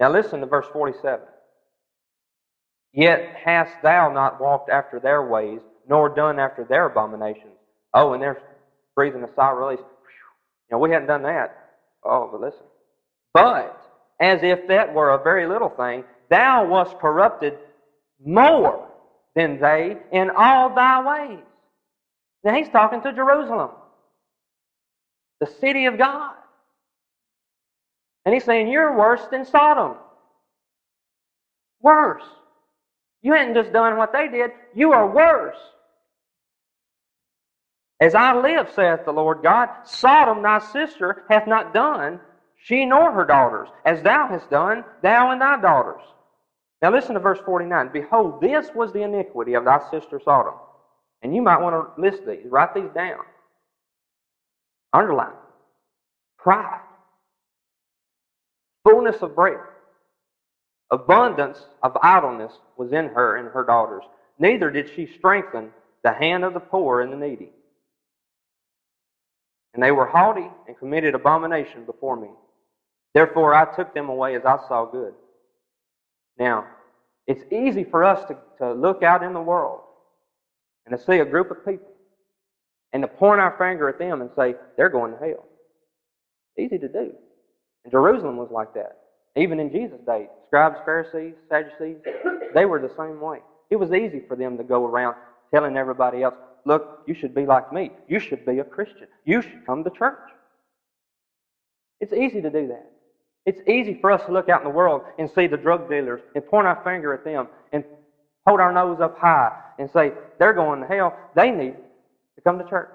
[0.00, 1.26] Now listen to verse 47.
[2.92, 7.54] Yet hast thou not walked after their ways, nor done after their abominations.
[7.94, 8.40] Oh, and they're
[8.94, 9.80] breathing a sigh of release.
[9.80, 11.56] You know, we hadn't done that.
[12.04, 12.66] Oh, but listen.
[13.34, 13.80] But,
[14.20, 17.58] as if that were a very little thing, thou wast corrupted
[18.24, 18.88] more
[19.34, 21.44] than they in all thy ways.
[22.44, 23.70] Now he's talking to Jerusalem,
[25.40, 26.34] the city of God.
[28.24, 29.96] And he's saying, You're worse than Sodom.
[31.80, 32.24] Worse.
[33.22, 35.56] You hadn't just done what they did, you are worse.
[38.00, 42.20] As I live, saith the Lord God, Sodom thy sister hath not done,
[42.68, 46.02] she nor her daughters, as thou hast done, thou and thy daughters.
[46.82, 47.90] Now listen to verse 49.
[47.94, 50.54] Behold, this was the iniquity of thy sister Sodom.
[51.22, 53.20] And you might want to list these, write these down.
[54.92, 55.32] Underline.
[56.38, 56.82] Pride.
[58.84, 59.58] Fullness of bread.
[60.90, 64.04] Abundance of idleness was in her and her daughters.
[64.38, 65.70] Neither did she strengthen
[66.04, 67.50] the hand of the poor and the needy.
[69.72, 72.28] And they were haughty and committed abomination before me.
[73.14, 75.14] Therefore I took them away as I saw good.
[76.38, 76.66] Now,
[77.26, 79.80] it's easy for us to, to look out in the world
[80.86, 81.88] and to see a group of people
[82.92, 85.44] and to point our finger at them and say, they're going to hell.
[86.58, 87.12] Easy to do.
[87.84, 88.98] And Jerusalem was like that.
[89.36, 91.98] Even in Jesus' day, scribes, Pharisees, Sadducees,
[92.54, 93.40] they were the same way.
[93.70, 95.16] It was easy for them to go around
[95.52, 97.90] telling everybody else, look, you should be like me.
[98.08, 99.06] You should be a Christian.
[99.24, 100.18] You should come to church.
[102.00, 102.90] It's easy to do that.
[103.48, 106.20] It's easy for us to look out in the world and see the drug dealers
[106.34, 107.82] and point our finger at them and
[108.46, 111.16] hold our nose up high and say, they're going to hell.
[111.34, 111.74] They need
[112.34, 112.90] to come to church.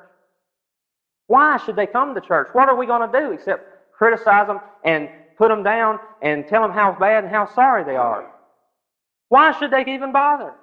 [1.25, 2.49] Why should they come to church?
[2.53, 6.61] What are we going to do except criticize them and put them down and tell
[6.61, 8.29] them how bad and how sorry they are?
[9.29, 10.53] Why should they even bother?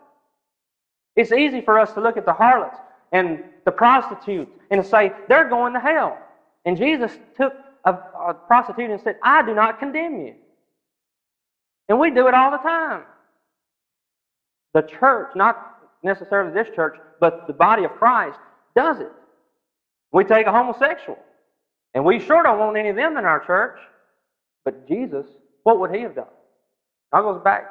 [1.16, 2.76] It's easy for us to look at the harlots
[3.10, 6.16] and the prostitutes and say, they're going to hell.
[6.64, 10.34] And Jesus took a, a prostitute and said, I do not condemn you.
[11.88, 13.02] And we do it all the time.
[14.74, 18.38] The church, not necessarily this church, but the body of Christ,
[18.76, 19.10] does it.
[20.12, 21.18] We take a homosexual,
[21.94, 23.78] and we sure don't want any of them in our church.
[24.64, 25.26] But Jesus,
[25.62, 26.26] what would he have done?
[27.12, 27.64] I goes back.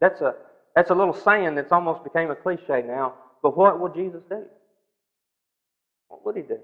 [0.00, 0.34] That's a
[0.74, 3.14] that's a little saying that's almost became a cliche now.
[3.42, 4.44] But what would Jesus do?
[6.08, 6.58] What would he do?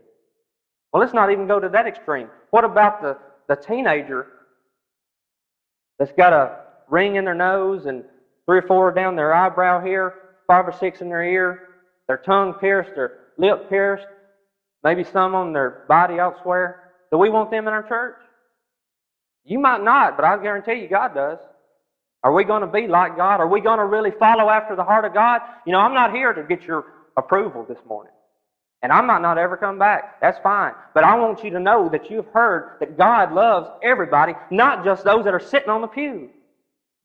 [0.95, 2.31] Well, let's not even go to that extreme.
[2.53, 4.29] What about the, the teenager
[5.99, 6.53] that's got a
[6.89, 8.05] ring in their nose and
[8.47, 10.15] three or four down their eyebrow here,
[10.47, 11.59] five or six in their ear,
[12.07, 14.07] their tongue pierced, their lip pierced,
[14.85, 16.77] maybe some on their body elsewhere?
[17.11, 18.15] Do we want them in our church?
[19.45, 21.41] You might not, but I guarantee you God does.
[22.23, 23.41] Are we going to be like God?
[23.41, 25.43] Are we going to really follow after the heart of God?
[25.67, 26.85] You know, I'm not here to get your
[27.17, 28.14] approval this morning.
[28.85, 30.21] And I might not ever come back.
[30.21, 30.75] That's fine.
[30.93, 35.05] But I want you to know that you've heard that God loves everybody, not just
[35.05, 36.29] those that are sitting on the pew.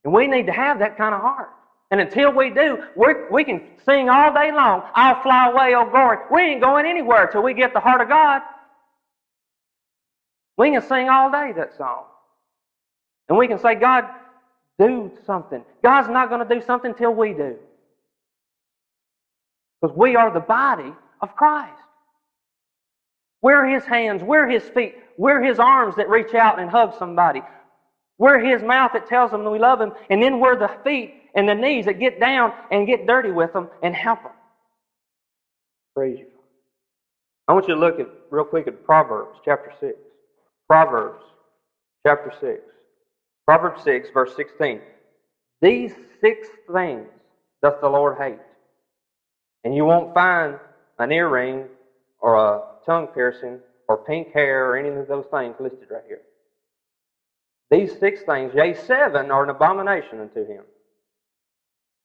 [0.03, 1.47] And we need to have that kind of heart.
[1.89, 2.83] And until we do,
[3.31, 6.17] we can sing all day long, I'll fly away, oh glory.
[6.29, 8.41] We ain't going anywhere till we get the heart of God.
[10.57, 12.03] We can sing all day that song.
[13.29, 14.03] And we can say, God,
[14.77, 15.63] do something.
[15.81, 17.55] God's not going to do something till we do.
[19.81, 21.81] Because we are the body of Christ.
[23.41, 27.41] We're His hands, we're His feet, we're His arms that reach out and hug somebody.
[28.17, 31.47] We're His mouth that tells them we love Him, and then we're the feet and
[31.47, 34.31] the knees that get down and get dirty with them and help them.
[35.95, 36.27] Praise you.
[37.47, 39.97] I want you to look at real quick at Proverbs chapter 6.
[40.67, 41.23] Proverbs
[42.05, 42.61] chapter 6.
[43.45, 44.81] Proverbs 6, verse 16.
[45.61, 47.07] These six things
[47.63, 48.39] doth the Lord hate.
[49.63, 50.59] And you won't find
[50.99, 51.65] an earring
[52.19, 56.21] or a tongue piercing or pink hair or any of those things listed right here.
[57.71, 60.63] These six things, yea, seven, are an abomination unto him.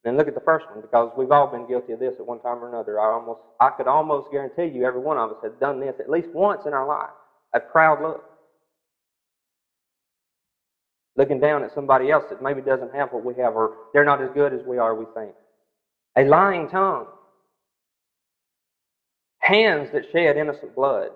[0.04, 2.38] Then look at the first one, because we've all been guilty of this at one
[2.40, 3.00] time or another.
[3.00, 6.11] I almost, I could almost guarantee you every one of us has done this at
[6.11, 7.09] least once in our life.
[7.54, 8.22] A proud look.
[11.16, 14.20] Looking down at somebody else that maybe doesn't have what we have, or they're not
[14.20, 15.33] as good as we are, we think.
[16.16, 17.07] A lying tongue.
[19.44, 21.11] Hands that shed innocent blood.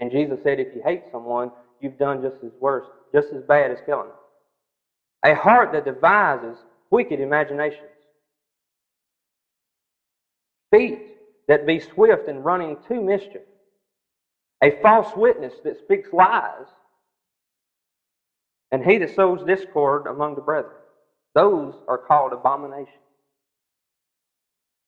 [0.00, 1.50] And Jesus said, if you hate someone,
[1.82, 4.16] you've done just as worse, just as bad as killing them.
[5.32, 6.56] A heart that devises
[6.90, 7.90] wicked imaginations.
[10.70, 10.98] Feet
[11.46, 13.42] that be swift in running to mischief.
[14.64, 16.68] A false witness that speaks lies.
[18.72, 20.72] And he that sows discord among the brethren.
[21.34, 22.96] Those are called abominations.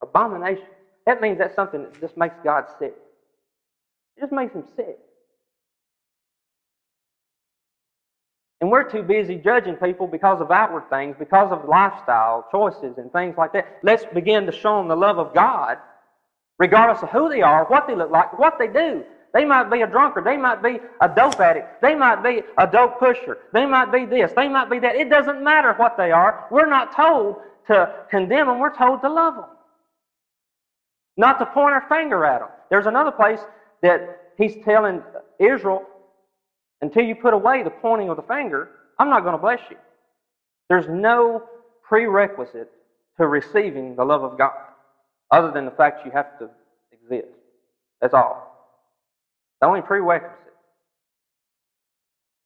[0.02, 0.66] Abominations.
[1.08, 2.94] That means that's something that just makes God sick.
[4.14, 4.98] It just makes him sick.
[8.60, 13.10] And we're too busy judging people because of outward things, because of lifestyle choices and
[13.10, 13.78] things like that.
[13.82, 15.78] Let's begin to show them the love of God,
[16.58, 19.02] regardless of who they are, what they look like, what they do.
[19.32, 20.24] They might be a drunkard.
[20.24, 21.80] They might be a dope addict.
[21.80, 23.38] They might be a dope pusher.
[23.54, 24.32] They might be this.
[24.36, 24.94] They might be that.
[24.94, 26.46] It doesn't matter what they are.
[26.50, 27.36] We're not told
[27.68, 28.58] to condemn them.
[28.58, 29.57] We're told to love them.
[31.18, 32.48] Not to point our finger at them.
[32.70, 33.40] There's another place
[33.82, 35.02] that he's telling
[35.38, 35.84] Israel
[36.80, 39.76] until you put away the pointing of the finger, I'm not going to bless you.
[40.68, 41.42] There's no
[41.82, 42.70] prerequisite
[43.18, 44.52] to receiving the love of God
[45.30, 46.48] other than the fact you have to
[46.92, 47.32] exist.
[48.00, 48.54] That's all.
[49.60, 50.38] The only prerequisite.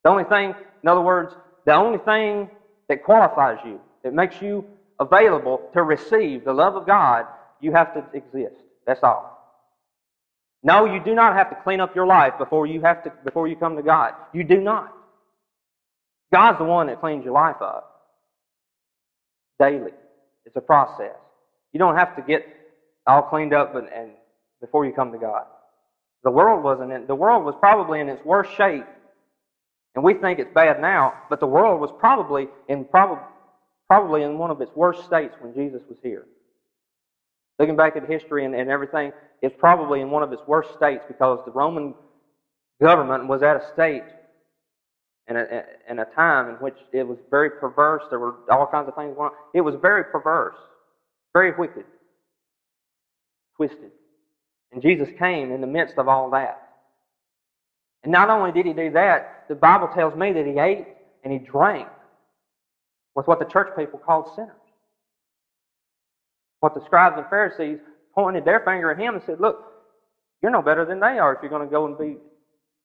[0.02, 1.34] The only thing, in other words,
[1.66, 2.48] the only thing
[2.88, 4.64] that qualifies you, that makes you
[4.98, 7.26] available to receive the love of God,
[7.62, 8.56] you have to exist.
[8.86, 9.32] That's all.
[10.62, 13.48] No, you do not have to clean up your life before you have to before
[13.48, 14.14] you come to God.
[14.34, 14.92] You do not.
[16.32, 17.90] God's the one that cleans your life up
[19.60, 19.92] daily.
[20.46, 21.16] It's a process.
[21.72, 22.46] You don't have to get
[23.06, 24.10] all cleaned up and, and
[24.60, 25.44] before you come to God.
[26.24, 28.86] The world wasn't in, the world was probably in its worst shape,
[29.94, 33.18] and we think it's bad now, but the world was probably in probably
[33.88, 36.26] probably in one of its worst states when Jesus was here.
[37.62, 41.04] Looking back at history and, and everything, it's probably in one of its worst states
[41.06, 41.94] because the Roman
[42.82, 44.02] government was at a state
[45.28, 48.02] and a, in a time in which it was very perverse.
[48.10, 49.36] There were all kinds of things going on.
[49.54, 50.56] It was very perverse,
[51.32, 51.84] very wicked,
[53.56, 53.92] twisted.
[54.72, 56.68] And Jesus came in the midst of all that.
[58.02, 60.88] And not only did he do that, the Bible tells me that he ate
[61.22, 61.86] and he drank
[63.14, 64.61] with what the church people called sinners.
[66.62, 67.80] What the scribes and Pharisees
[68.14, 69.64] pointed their finger at him and said, Look,
[70.40, 72.18] you're no better than they are if you're going to go and be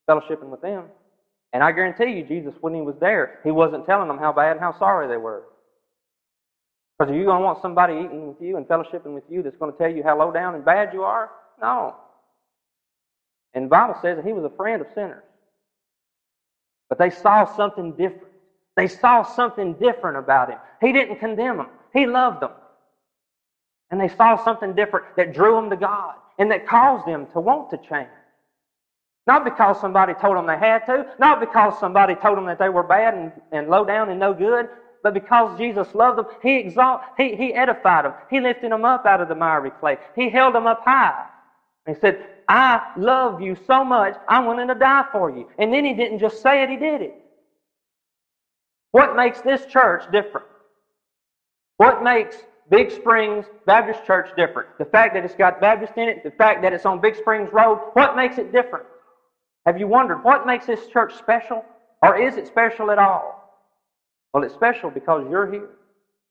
[0.09, 0.85] fellowshipping with them.
[1.53, 4.53] And I guarantee you, Jesus, when he was there, he wasn't telling them how bad
[4.53, 5.43] and how sorry they were.
[6.97, 9.57] Because are you going to want somebody eating with you and fellowshipping with you that's
[9.57, 11.29] going to tell you how low down and bad you are?
[11.61, 11.97] No.
[13.53, 15.23] And the Bible says that he was a friend of sinners.
[16.89, 18.23] But they saw something different.
[18.75, 20.57] They saw something different about him.
[20.81, 21.67] He didn't condemn them.
[21.93, 22.51] He loved them.
[23.91, 27.39] And they saw something different that drew them to God and that caused them to
[27.39, 28.09] want to change.
[29.25, 32.69] Not because somebody told them they had to, not because somebody told them that they
[32.69, 34.69] were bad and, and low down and no good,
[35.03, 38.13] but because Jesus loved them, He exalt, he, he edified them.
[38.29, 39.97] He lifted them up out of the miry clay.
[40.15, 41.25] He held them up high.
[41.85, 45.49] He said, I love you so much, I'm willing to die for you.
[45.57, 47.15] And then He didn't just say it, He did it.
[48.91, 50.47] What makes this church different?
[51.75, 52.37] What makes
[52.69, 54.69] Big Springs Baptist Church different?
[54.77, 57.51] The fact that it's got Baptist in it, the fact that it's on Big Springs
[57.53, 58.85] Road, what makes it different?
[59.65, 61.63] Have you wondered what makes this church special?
[62.01, 63.43] Or is it special at all?
[64.33, 65.69] Well, it's special because you're here.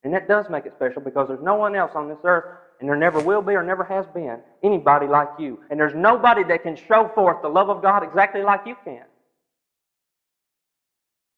[0.04, 2.44] And that does make it special because there's no one else on this earth,
[2.80, 5.58] and there never will be or never has been anybody like you.
[5.70, 9.02] And there's nobody that can show forth the love of God exactly like you can.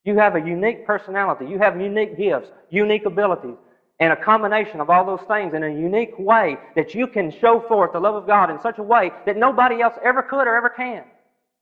[0.05, 1.47] You have a unique personality.
[1.47, 3.57] You have unique gifts, unique abilities
[4.01, 7.61] and a combination of all those things in a unique way that you can show
[7.67, 10.57] forth the love of God in such a way that nobody else ever could or
[10.57, 11.05] ever can.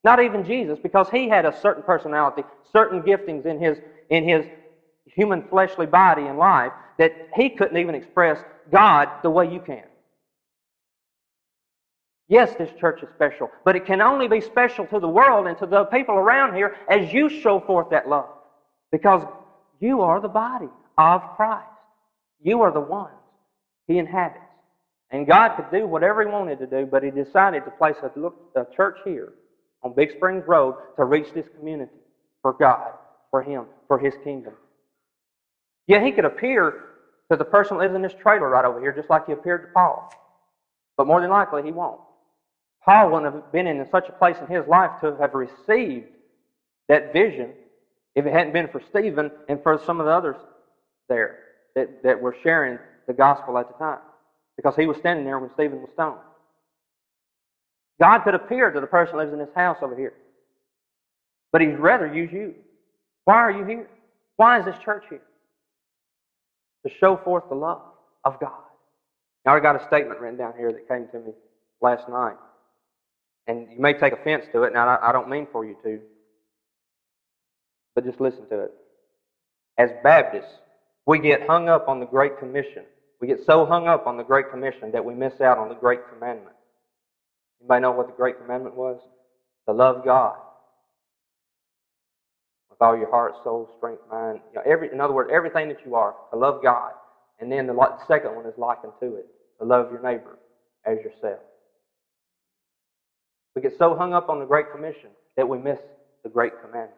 [0.03, 3.77] Not even Jesus, because he had a certain personality, certain giftings in his,
[4.09, 4.45] in his
[5.05, 8.37] human fleshly body and life that he couldn't even express
[8.71, 9.83] God the way you can.
[12.29, 15.57] Yes, this church is special, but it can only be special to the world and
[15.59, 18.29] to the people around here as you show forth that love.
[18.91, 19.23] Because
[19.79, 21.67] you are the body of Christ.
[22.41, 23.13] You are the ones
[23.87, 24.43] He inhabits.
[25.11, 28.59] And God could do whatever He wanted to do, but He decided to place a,
[28.59, 29.33] a church here
[29.83, 31.91] on Big Springs Road to reach this community
[32.41, 32.93] for God,
[33.31, 34.53] for Him, for His kingdom.
[35.87, 36.85] Yeah, He could appear
[37.31, 39.67] to the person lives in this trailer right over here, just like He appeared to
[39.73, 40.11] Paul.
[40.97, 42.01] But more than likely, He won't.
[42.83, 46.07] Paul wouldn't have been in such a place in his life to have received
[46.87, 47.51] that vision
[48.15, 50.37] if it hadn't been for Stephen and for some of the others
[51.09, 51.39] there
[51.77, 53.99] that, that were sharing the gospel at the time.
[54.55, 56.17] Because he was standing there when Stephen was stoned.
[58.01, 60.13] God could appear to the person who lives in this house over here.
[61.51, 62.55] But he'd rather use you.
[63.25, 63.87] Why are you here?
[64.37, 65.21] Why is this church here?
[66.85, 67.81] To show forth the love
[68.25, 68.51] of God.
[69.45, 71.33] Now, I got a statement written down here that came to me
[71.81, 72.37] last night.
[73.45, 75.99] And you may take offense to it, Now, I don't mean for you to,
[77.95, 78.71] but just listen to it.
[79.77, 80.51] As Baptists,
[81.07, 82.83] we get hung up on the Great Commission.
[83.21, 85.75] We get so hung up on the Great Commission that we miss out on the
[85.75, 86.55] Great Commandment.
[87.61, 88.99] Anybody know what the Great Commandment was?
[89.67, 90.35] To love God
[92.69, 94.39] with all your heart, soul, strength, mind.
[94.51, 96.91] You know, every, in other words, everything that you are, to love God.
[97.39, 99.25] And then the, the second one is likened to it,
[99.59, 100.37] to love your neighbor
[100.85, 101.39] as yourself.
[103.55, 105.79] We get so hung up on the Great Commission that we miss
[106.23, 106.91] the Great Commandment.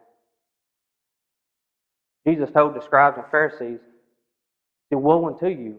[2.28, 3.80] Jesus told the scribes and Pharisees,
[4.92, 5.78] The woe unto you,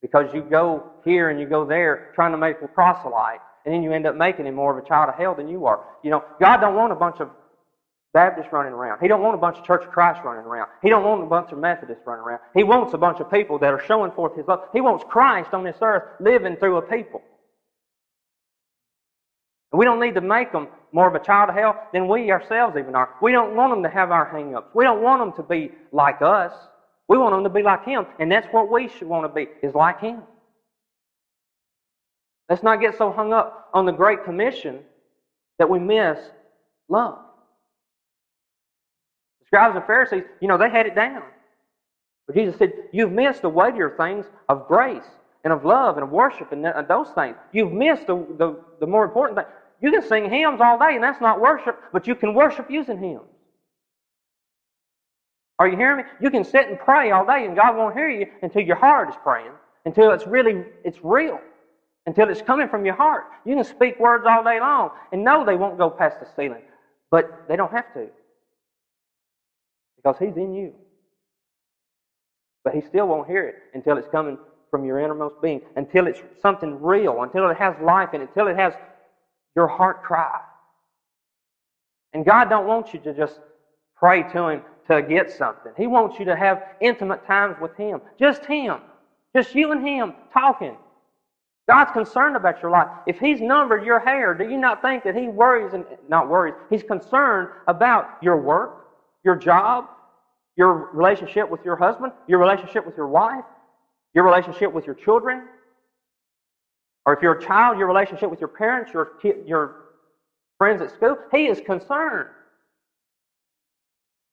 [0.00, 3.82] because you go here and you go there trying to make a proselyte, and then
[3.82, 5.80] you end up making him more of a child of hell than you are.
[6.02, 7.30] You know, God don't want a bunch of
[8.14, 9.00] Baptists running around.
[9.02, 10.68] He don't want a bunch of Church of Christ running around.
[10.80, 12.40] He don't want a bunch of Methodists running around.
[12.54, 14.62] He wants a bunch of people that are showing forth His love.
[14.72, 17.20] He wants Christ on this earth living through a people.
[19.72, 22.78] We don't need to make them more of a child of hell than we ourselves
[22.78, 23.10] even are.
[23.20, 24.74] We don't want them to have our hang-ups.
[24.74, 26.52] We don't want them to be like us.
[27.08, 28.06] We want them to be like Him.
[28.18, 30.22] And that's what we should want to be, is like Him.
[32.48, 34.80] Let's not get so hung up on the Great Commission
[35.58, 36.18] that we miss
[36.88, 37.18] love.
[39.40, 41.22] The scribes and Pharisees, you know, they had it down.
[42.26, 45.04] But Jesus said, You've missed the weightier things of grace
[45.44, 47.36] and of love and of worship and those things.
[47.52, 49.46] You've missed the, the, the more important thing.
[49.80, 52.98] You can sing hymns all day, and that's not worship, but you can worship using
[52.98, 53.22] hymns.
[55.58, 56.04] Are you hearing me?
[56.20, 59.08] You can sit and pray all day, and God won't hear you until your heart
[59.08, 59.52] is praying,
[59.86, 61.40] until it's really, it's real,
[62.06, 63.24] until it's coming from your heart.
[63.44, 66.62] You can speak words all day long, and know they won't go past the ceiling,
[67.10, 68.08] but they don't have to,
[69.96, 70.74] because He's in you.
[72.64, 74.38] But He still won't hear it until it's coming
[74.70, 78.56] from your innermost being, until it's something real, until it has life and until it
[78.56, 78.74] has
[79.54, 80.38] your heart cry.
[82.12, 83.40] And God don't want you to just
[83.96, 85.72] pray to Him to get something.
[85.76, 88.00] He wants you to have intimate times with Him.
[88.18, 88.78] Just Him.
[89.34, 90.76] Just you and Him talking.
[91.68, 92.88] God's concerned about your life.
[93.06, 96.54] If He's numbered your hair, do you not think that He worries and not worries?
[96.70, 98.86] He's concerned about your work,
[99.24, 99.86] your job,
[100.56, 103.44] your relationship with your husband, your relationship with your wife,
[104.14, 105.42] your relationship with your children,
[107.04, 109.12] or if you're a child, your relationship with your parents, your,
[109.46, 109.76] your
[110.58, 112.28] friends at school, He is concerned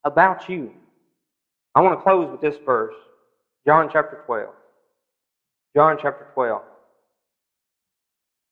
[0.03, 0.71] about you.
[1.75, 2.95] I want to close with this verse
[3.65, 4.49] John chapter 12.
[5.75, 6.61] John chapter 12.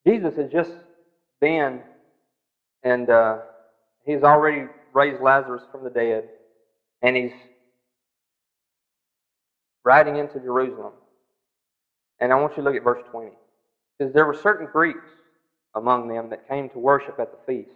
[0.08, 0.72] Jesus has just
[1.40, 1.82] been
[2.84, 3.40] and uh,
[4.06, 6.28] he's already raised Lazarus from the dead,
[7.02, 7.32] and he's
[9.84, 10.94] riding into Jerusalem.
[12.20, 13.32] And I want you to look at verse 20
[14.00, 15.08] says there were certain Greeks
[15.76, 17.76] among them that came to worship at the feast.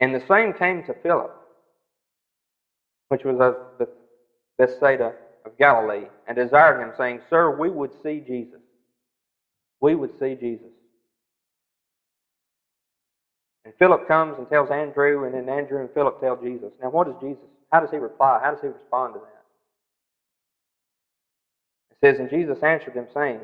[0.00, 1.34] And the same came to Philip,
[3.08, 3.56] which was of
[4.58, 8.60] Bethsaida of Galilee, and desired him, saying, Sir, we would see Jesus.
[9.80, 10.70] We would see Jesus.
[13.64, 16.72] And Philip comes and tells Andrew, and then Andrew and Philip tell Jesus.
[16.82, 18.40] Now, what does Jesus, how does he reply?
[18.42, 19.44] How does he respond to that?
[21.92, 23.40] It says, And Jesus answered them, saying,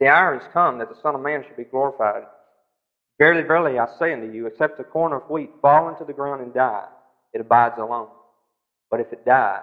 [0.00, 2.24] the hour has come that the Son of Man should be glorified.
[3.18, 6.42] Verily, verily, I say unto you, except a corn of wheat fall into the ground
[6.42, 6.84] and die,
[7.34, 8.08] it abides alone.
[8.90, 9.60] But if it die,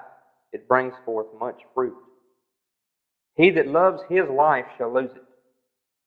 [0.52, 1.96] it brings forth much fruit.
[3.36, 5.24] He that loves his life shall lose it.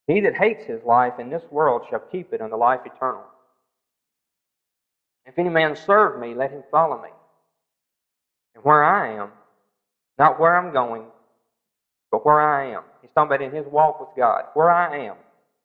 [0.06, 3.24] He that hates his life in this world shall keep it unto life eternal.
[5.26, 7.08] If any man serve me, let him follow me.
[8.54, 9.30] And where I am,
[10.18, 11.06] not where I'm going,
[12.12, 12.82] but where I am.
[13.00, 14.44] He's talking about in his walk with God.
[14.52, 15.16] Where I am,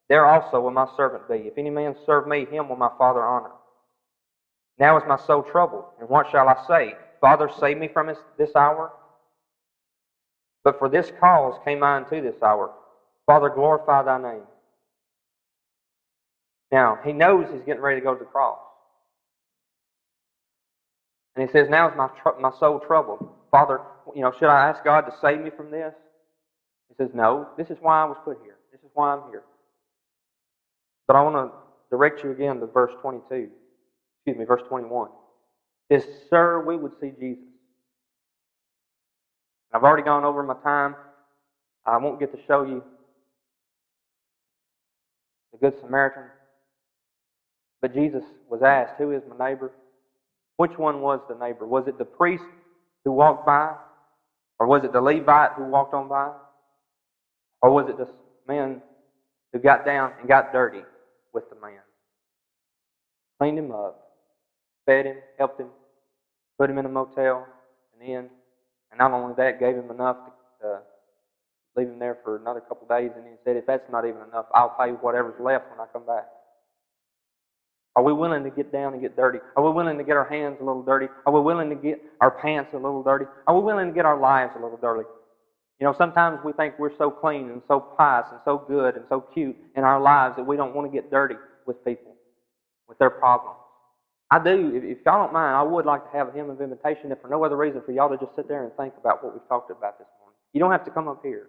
[0.07, 1.47] there also will my servant be.
[1.47, 3.51] If any man serve me, him will my Father honor.
[4.79, 6.97] Now is my soul troubled, and what shall I say?
[7.21, 8.91] Father, save me from this hour?
[10.63, 12.71] But for this cause came I unto this hour.
[13.27, 14.45] Father, glorify thy name.
[16.71, 18.59] Now, he knows he's getting ready to go to the cross.
[21.35, 23.19] And he says, Now is my, tr- my soul troubled.
[23.51, 23.81] Father,
[24.15, 25.95] you know, should I ask God to save me from this?
[26.89, 28.57] He says, No, this is why I was put here.
[28.71, 29.43] This is why I'm here.
[31.07, 31.51] But I want to
[31.91, 33.49] direct you again to verse 22.
[34.29, 35.09] Excuse me, verse 21.
[35.89, 37.43] It says, Sir, we would see Jesus.
[39.73, 40.95] I've already gone over my time.
[41.85, 42.83] I won't get to show you
[45.51, 46.25] the Good Samaritan.
[47.81, 49.71] But Jesus was asked, Who is my neighbor?
[50.57, 51.65] Which one was the neighbor?
[51.65, 52.45] Was it the priest
[53.05, 53.73] who walked by?
[54.59, 56.31] Or was it the Levite who walked on by?
[57.63, 58.07] Or was it the
[58.47, 58.81] man
[59.53, 60.83] who got down and got dirty
[61.33, 61.79] with the man?
[63.39, 64.08] Cleaned him up,
[64.89, 65.67] fed him, helped him,
[66.57, 67.45] put him in a motel,
[67.93, 68.27] and inn.
[68.91, 70.17] And not only that, gave him enough
[70.61, 70.79] to uh,
[71.75, 73.11] leave him there for another couple of days.
[73.15, 76.07] And he said, If that's not even enough, I'll pay whatever's left when I come
[76.07, 76.25] back.
[77.95, 79.39] Are we willing to get down and get dirty?
[79.55, 81.07] Are we willing to get our hands a little dirty?
[81.25, 83.25] Are we willing to get our pants a little dirty?
[83.45, 85.07] Are we willing to get our lives a little dirty?
[85.79, 89.05] You know, sometimes we think we're so clean and so pious and so good and
[89.09, 91.35] so cute in our lives that we don't want to get dirty
[91.65, 92.13] with people,
[92.87, 93.57] with their problems.
[94.31, 94.71] I do.
[94.75, 97.29] If, y'all don't mind, I would like to have a hymn of invitation, if for
[97.29, 99.71] no other reason, for y'all to just sit there and think about what we've talked
[99.71, 100.37] about this morning.
[100.53, 101.47] You don't have to come up here.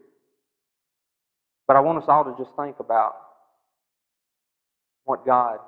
[1.67, 3.17] But I want us all to just think about
[5.05, 5.59] what God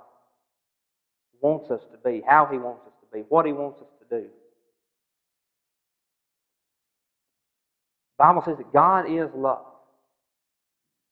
[1.43, 4.21] wants us to be, how He wants us to be, what He wants us to
[4.21, 4.27] do.
[8.19, 9.67] The Bible says that God is love.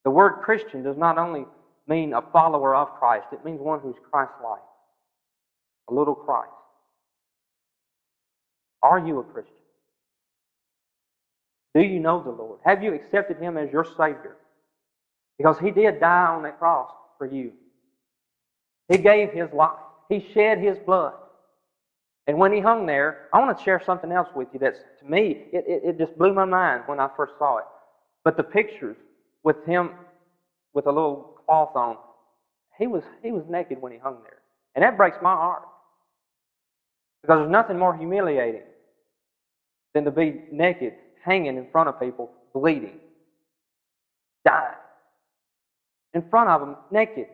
[0.05, 1.45] The word Christian does not only
[1.87, 4.61] mean a follower of Christ, it means one who's Christ like,
[5.91, 6.51] a little Christ.
[8.83, 9.55] Are you a Christian?
[11.75, 12.59] Do you know the Lord?
[12.65, 14.37] Have you accepted Him as your Savior?
[15.39, 17.53] Because He did die on that cross for you.
[18.89, 19.79] He gave His life.
[20.11, 21.15] He shed his blood.
[22.27, 25.09] And when he hung there, I want to share something else with you that's, to
[25.09, 27.65] me, it, it, it just blew my mind when I first saw it.
[28.25, 28.97] But the pictures
[29.45, 29.91] with him
[30.75, 31.97] with a little cloth on,
[32.77, 34.39] he was, he was naked when he hung there.
[34.75, 35.63] And that breaks my heart.
[37.23, 38.63] Because there's nothing more humiliating
[39.95, 40.95] than to be naked,
[41.25, 42.99] hanging in front of people, bleeding,
[44.45, 44.75] dying.
[46.15, 47.27] In front of them, naked.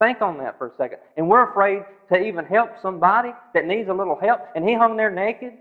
[0.00, 0.98] Think on that for a second.
[1.16, 4.96] And we're afraid to even help somebody that needs a little help, and he hung
[4.96, 5.52] there naked,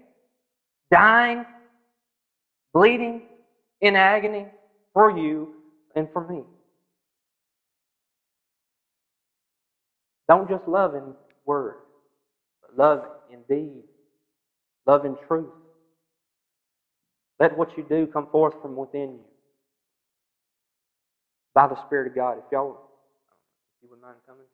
[0.92, 1.46] dying,
[2.74, 3.24] bleeding,
[3.84, 4.48] in agony
[4.94, 5.54] for you
[5.96, 6.42] and for me.
[10.30, 11.14] Don't just love in
[11.46, 11.76] word,
[12.62, 13.06] but love
[13.50, 13.84] deed,
[14.88, 15.52] love and truth.
[17.40, 19.26] Let what you do come forth from within you
[21.56, 22.38] by the Spirit of God.
[22.40, 22.80] If y'all
[23.84, 24.46] you wouldn't mind coming?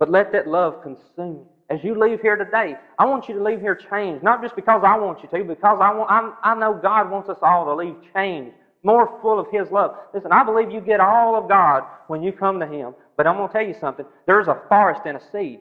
[0.00, 1.46] But let that love consume.
[1.70, 4.24] As you leave here today, I want you to leave here changed.
[4.24, 7.28] Not just because I want you to, because I, want, I, I know God wants
[7.30, 9.96] us all to leave changed, more full of His love.
[10.14, 12.94] Listen, I believe you get all of God when you come to Him.
[13.16, 14.06] But I'm going to tell you something.
[14.26, 15.60] There's a forest and a seed.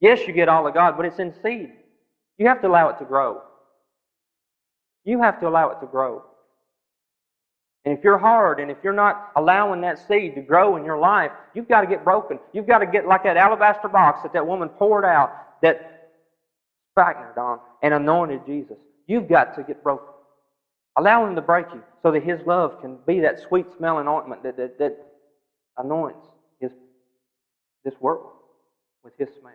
[0.00, 1.72] Yes, you get all of God, but it's in seed.
[2.38, 3.42] You have to allow it to grow.
[5.04, 6.22] You have to allow it to grow.
[7.84, 10.98] And if you're hard and if you're not allowing that seed to grow in your
[10.98, 12.40] life, you've got to get broken.
[12.52, 15.32] You've got to get like that alabaster box that that woman poured out
[15.62, 16.10] that
[16.92, 18.76] spikenard on and anointed Jesus.
[19.06, 20.15] You've got to get broken.
[20.98, 24.42] Allow Him to break you so that His love can be that sweet smelling ointment
[24.42, 24.96] that, that, that
[25.76, 26.26] anoints
[26.58, 26.70] his,
[27.84, 28.32] this world
[29.04, 29.52] with His smell.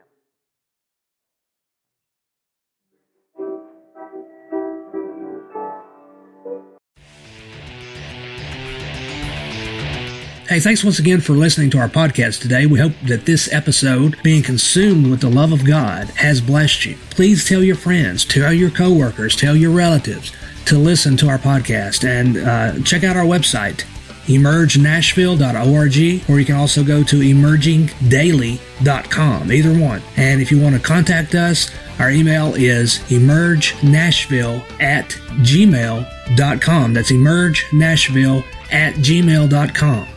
[10.47, 12.65] Hey, thanks once again for listening to our podcast today.
[12.65, 16.97] We hope that this episode, being consumed with the love of God, has blessed you.
[17.09, 20.33] Please tell your friends, tell your coworkers, tell your relatives
[20.65, 23.83] to listen to our podcast and uh, check out our website,
[24.25, 30.01] emergenashville.org, or you can also go to emergingdaily.com, either one.
[30.17, 35.09] And if you want to contact us, our email is emergenashville at
[35.41, 36.93] gmail.com.
[36.93, 40.07] That's emergenashville at gmail.com.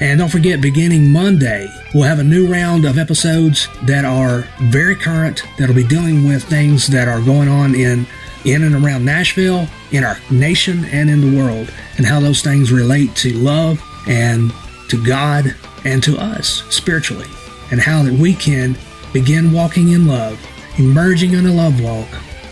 [0.00, 4.96] And don't forget, beginning Monday, we'll have a new round of episodes that are very
[4.96, 8.04] current, that'll be dealing with things that are going on in
[8.44, 12.72] in and around Nashville, in our nation, and in the world, and how those things
[12.72, 14.52] relate to love and
[14.88, 17.28] to God and to us spiritually,
[17.70, 18.76] and how that we can
[19.12, 20.40] begin walking in love,
[20.78, 22.08] emerging in a love walk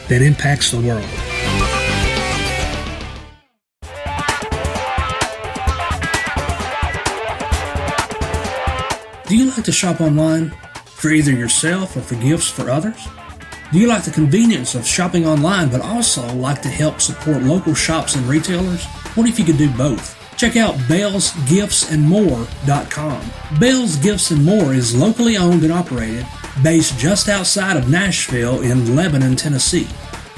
[0.08, 1.08] that impacts the world.
[9.28, 10.50] Do you like to shop online
[10.86, 13.06] for either yourself or for gifts for others?
[13.72, 17.72] Do you like the convenience of shopping online but also like to help support local
[17.72, 18.84] shops and retailers?
[19.14, 20.18] What if you could do both?
[20.36, 23.30] Check out BellsGiftsAndMore.com.
[23.60, 26.26] Bell's Gifts and More is locally owned and operated,
[26.64, 29.86] based just outside of Nashville in Lebanon, Tennessee.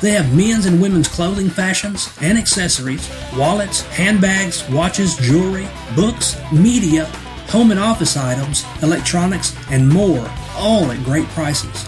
[0.02, 5.66] They have men's and women's clothing fashions and accessories, wallets, handbags, watches, jewelry,
[5.96, 7.06] books, media,
[7.46, 11.86] home and office items, electronics, and more, all at great prices.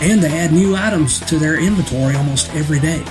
[0.00, 3.04] And they add new items to their inventory almost every day.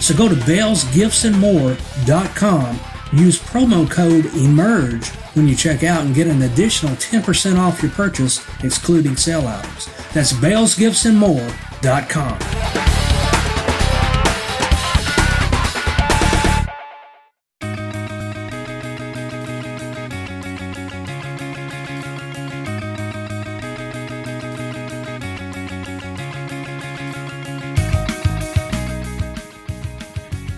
[0.00, 2.80] So go to bellsgiftsandmore.com,
[3.12, 7.92] use promo code EMERGE when you check out and get an additional 10% off your
[7.92, 9.88] purchase, excluding sale items.
[10.12, 12.85] That's bellsgiftsandmore.com.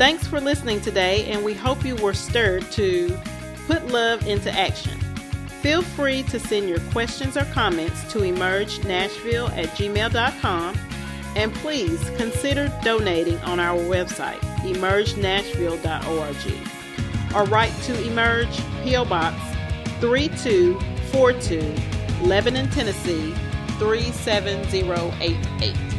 [0.08, 3.14] Thanks for listening today, and we hope you were stirred to
[3.66, 4.98] put love into action.
[5.60, 10.78] Feel free to send your questions or comments to emergenashville at gmail.com
[11.36, 19.04] and please consider donating on our website, emergenashville.org, or write to Emerge P.O.
[19.04, 19.36] Box
[20.00, 23.34] 3242, Lebanon, Tennessee
[23.78, 25.97] 37088.